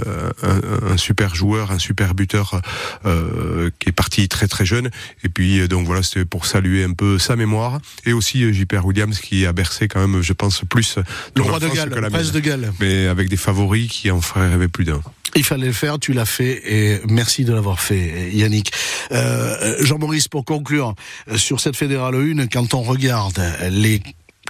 [0.43, 2.61] un, un, super joueur, un super buteur
[3.03, 4.91] qui est parti très très jeune.
[5.25, 9.19] Et puis donc voilà, c'était pour saluer un peu sa mémoire et aussi JPR Williams
[9.19, 10.99] qui a bercé quand même, je pense, plus
[11.35, 14.49] le roi de Galles, le prince de Galles, mais avec des favoris qui en ferait
[14.49, 15.01] rêver plus d'un.
[15.37, 18.73] Il fallait le faire, tu l'as fait et merci de l'avoir fait, Yannick.
[19.11, 20.95] Euh, Jean-Maurice, pour conclure,
[21.29, 24.01] euh, sur cette fédérale 1, quand on regarde les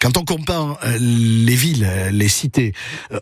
[0.00, 2.74] quand on compare euh, les villes, les cités,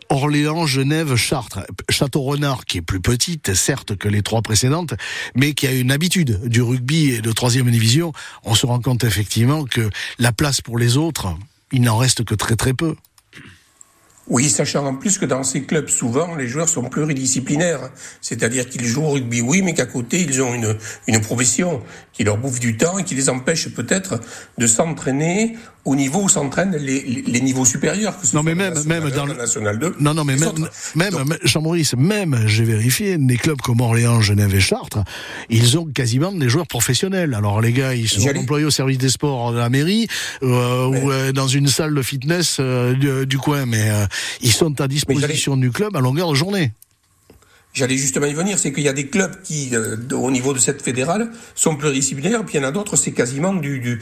[0.09, 4.93] Orléans, Genève, Chartres, Château-Renard, qui est plus petite, certes, que les trois précédentes,
[5.33, 8.11] mais qui a une habitude du rugby et de troisième division,
[8.43, 9.89] on se rend compte effectivement que
[10.19, 11.27] la place pour les autres,
[11.71, 12.95] il n'en reste que très très peu.
[14.29, 17.89] Oui, sachant en plus que dans ces clubs, souvent, les joueurs sont pluridisciplinaires.
[18.21, 21.81] C'est-à-dire qu'ils jouent au rugby, oui, mais qu'à côté, ils ont une, une profession
[22.13, 24.21] qui leur bouffe du temps et qui les empêche peut-être
[24.57, 28.19] de s'entraîner au niveau où s'entraînent les, les, niveaux supérieurs.
[28.19, 29.95] Que ce non, mais même, même dans le national 2.
[29.99, 30.53] Non, non, mais même,
[30.95, 34.99] même, Jean-Maurice, même, j'ai vérifié, des clubs comme Orléans, Genève et Chartres,
[35.49, 37.33] ils ont quasiment des joueurs professionnels.
[37.33, 40.07] Alors, les gars, ils sont employés au service des sports de la mairie,
[40.41, 44.05] euh, ou euh, dans une salle de fitness euh, du, du, coin, mais euh,
[44.41, 46.71] ils sont à disposition du club à longueur de journée.
[47.73, 50.59] J'allais justement y venir, c'est qu'il y a des clubs qui, euh, au niveau de
[50.59, 53.99] cette fédérale, sont pluridisciplinaires, puis il y en a d'autres, c'est quasiment du, du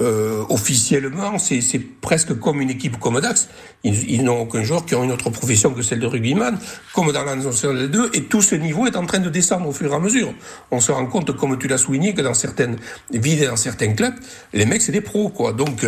[0.00, 3.48] euh, officiellement, c'est presque comme une équipe comme Dax.
[3.84, 6.58] Ils, n'ont aucun joueur qui ont une autre profession que celle de rugbyman,
[6.92, 9.72] comme dans la nationale 2, et tout ce niveau est en train de descendre au
[9.72, 10.34] fur et à mesure.
[10.72, 12.78] On se rend compte, comme tu l'as souligné, que dans certaines
[13.12, 14.14] villes et dans certains clubs,
[14.54, 15.52] les mecs c'est des pros, quoi.
[15.52, 15.86] Donc,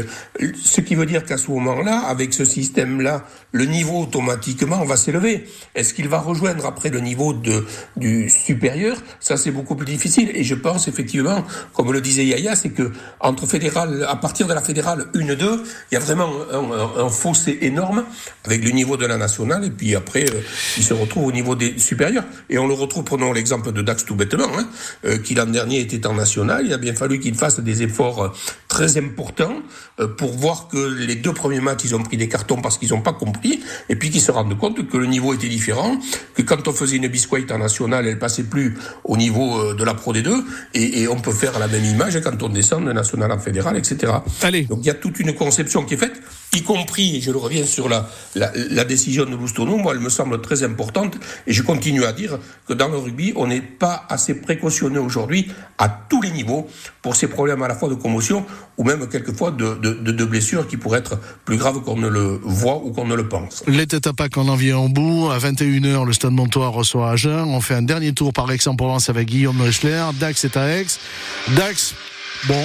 [0.63, 5.47] ce qui veut dire qu'à ce moment-là, avec ce système-là, le niveau automatiquement va s'élever.
[5.75, 7.65] Est-ce qu'il va rejoindre après le niveau de,
[7.97, 10.31] du supérieur, ça c'est beaucoup plus difficile.
[10.35, 14.55] Et je pense effectivement, comme le disait Yaya, c'est que entre fédéral, à partir de
[14.55, 15.61] la fédérale 1-2,
[15.91, 18.05] il y a vraiment un, fossé énorme
[18.45, 19.65] avec le niveau de la nationale.
[19.65, 20.41] Et puis après, euh,
[20.77, 22.25] il se retrouve au niveau des supérieurs.
[22.51, 24.69] Et on le retrouve, prenons l'exemple de Dax tout bêtement, hein,
[25.05, 26.67] euh, qui l'an dernier était en national.
[26.67, 28.29] Il a bien fallu qu'il fasse des efforts euh,
[28.77, 29.63] très importants
[30.01, 32.91] euh, pour voir que les deux premiers matchs, ils ont pris des cartons parce qu'ils
[32.91, 35.97] n'ont pas compris, et puis qu'ils se rendent compte que le niveau était différent,
[36.35, 39.83] que quand on faisait une biscuit en national, elle passait plus au niveau euh, de
[39.83, 40.29] la Pro D2,
[40.75, 43.79] et, et on peut faire la même image quand on descend de national en fédéral,
[43.79, 44.13] etc.
[44.43, 44.65] Allez.
[44.65, 46.21] Donc il y a toute une conception qui est faite,
[46.57, 50.63] y compris, je le reviens sur la, décision de Loustono, moi elle me semble très
[50.63, 55.01] importante, et je continue à dire que dans le rugby, on n'est pas assez précautionneux
[55.01, 55.49] aujourd'hui
[55.79, 56.67] à tous les niveaux
[57.03, 58.45] pour ces problèmes à la fois de commotion
[58.79, 62.83] ou même quelquefois de, de, blessures qui pourraient être plus graves qu'on ne le voit
[62.85, 63.63] ou qu'on ne le pense.
[63.67, 65.31] Les têtes à Pâques en envie en bout.
[65.31, 67.45] À 21h, le Stade Montois reçoit Agen.
[67.47, 70.05] On fait un dernier tour par Aix-en-Provence avec Guillaume Rechler.
[70.19, 70.87] Dax est à Aix.
[71.57, 71.95] Dax,
[72.49, 72.65] bon,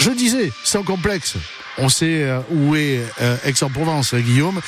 [0.00, 1.36] je disais, sans complexe.
[1.78, 4.60] On sait euh, où est euh, Aix-en-Provence, Guillaume.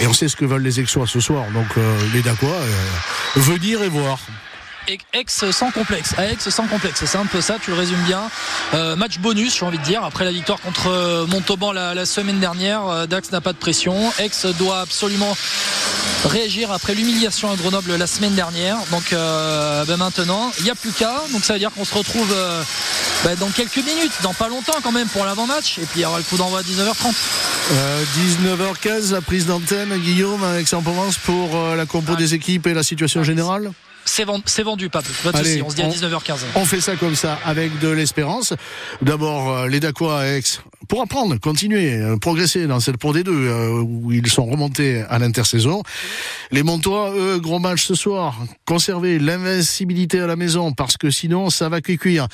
[0.00, 1.44] Et on sait ce que veulent les Aixois ce soir.
[1.52, 2.60] Donc euh, les Dacois,
[3.36, 4.18] venir et voir.
[4.88, 8.22] Aix sans complexe, à Aix sans complexe, c'est un peu ça, tu le résumes bien.
[8.74, 12.04] Euh, match bonus, j'ai envie de dire, après la victoire contre euh, Montauban la, la
[12.06, 13.94] semaine dernière, euh, Dax n'a pas de pression.
[14.18, 15.36] Aix doit absolument
[16.24, 18.76] réagir après l'humiliation à Grenoble la semaine dernière.
[18.90, 21.22] Donc euh, ben maintenant, il n'y a plus qu'à.
[21.32, 22.62] Donc ça veut dire qu'on se retrouve euh,
[23.24, 25.78] ben dans quelques minutes, dans pas longtemps quand même pour l'avant-match.
[25.78, 27.14] Et puis il y aura le coup d'envoi à 19h30.
[28.18, 33.22] 19h15, la prise d'antenne, Guillaume, à Aix-en-Provence pour la compo des équipes et la situation
[33.22, 33.70] générale
[34.04, 35.62] c'est vendu, vendu, pas Pas de Allez, souci.
[35.62, 36.38] On se dit à 19h15.
[36.56, 38.54] On fait ça comme ça, avec de l'espérance.
[39.00, 40.42] D'abord, euh, les Dacois à Aix,
[40.88, 45.18] pour apprendre, continuer, euh, progresser dans cette Pro D2, euh, où ils sont remontés à
[45.18, 45.82] l'intersaison.
[46.50, 48.38] Les Montois, eux, gros match ce soir.
[48.64, 52.28] Conserver l'invincibilité à la maison, parce que sinon, ça va cuire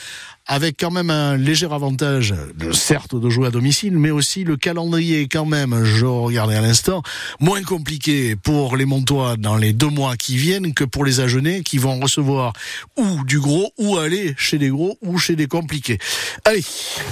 [0.49, 2.35] avec quand même un léger avantage,
[2.73, 7.03] certes, de jouer à domicile, mais aussi le calendrier quand même, je regardais à l'instant,
[7.39, 11.61] moins compliqué pour les Montois dans les deux mois qui viennent que pour les Agenais
[11.61, 12.55] qui vont recevoir
[12.97, 15.99] ou du gros ou aller chez des gros ou chez des compliqués.
[16.47, 16.65] Allez,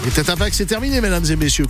[0.04, 1.66] les têtes à c'est terminé, mesdames et messieurs.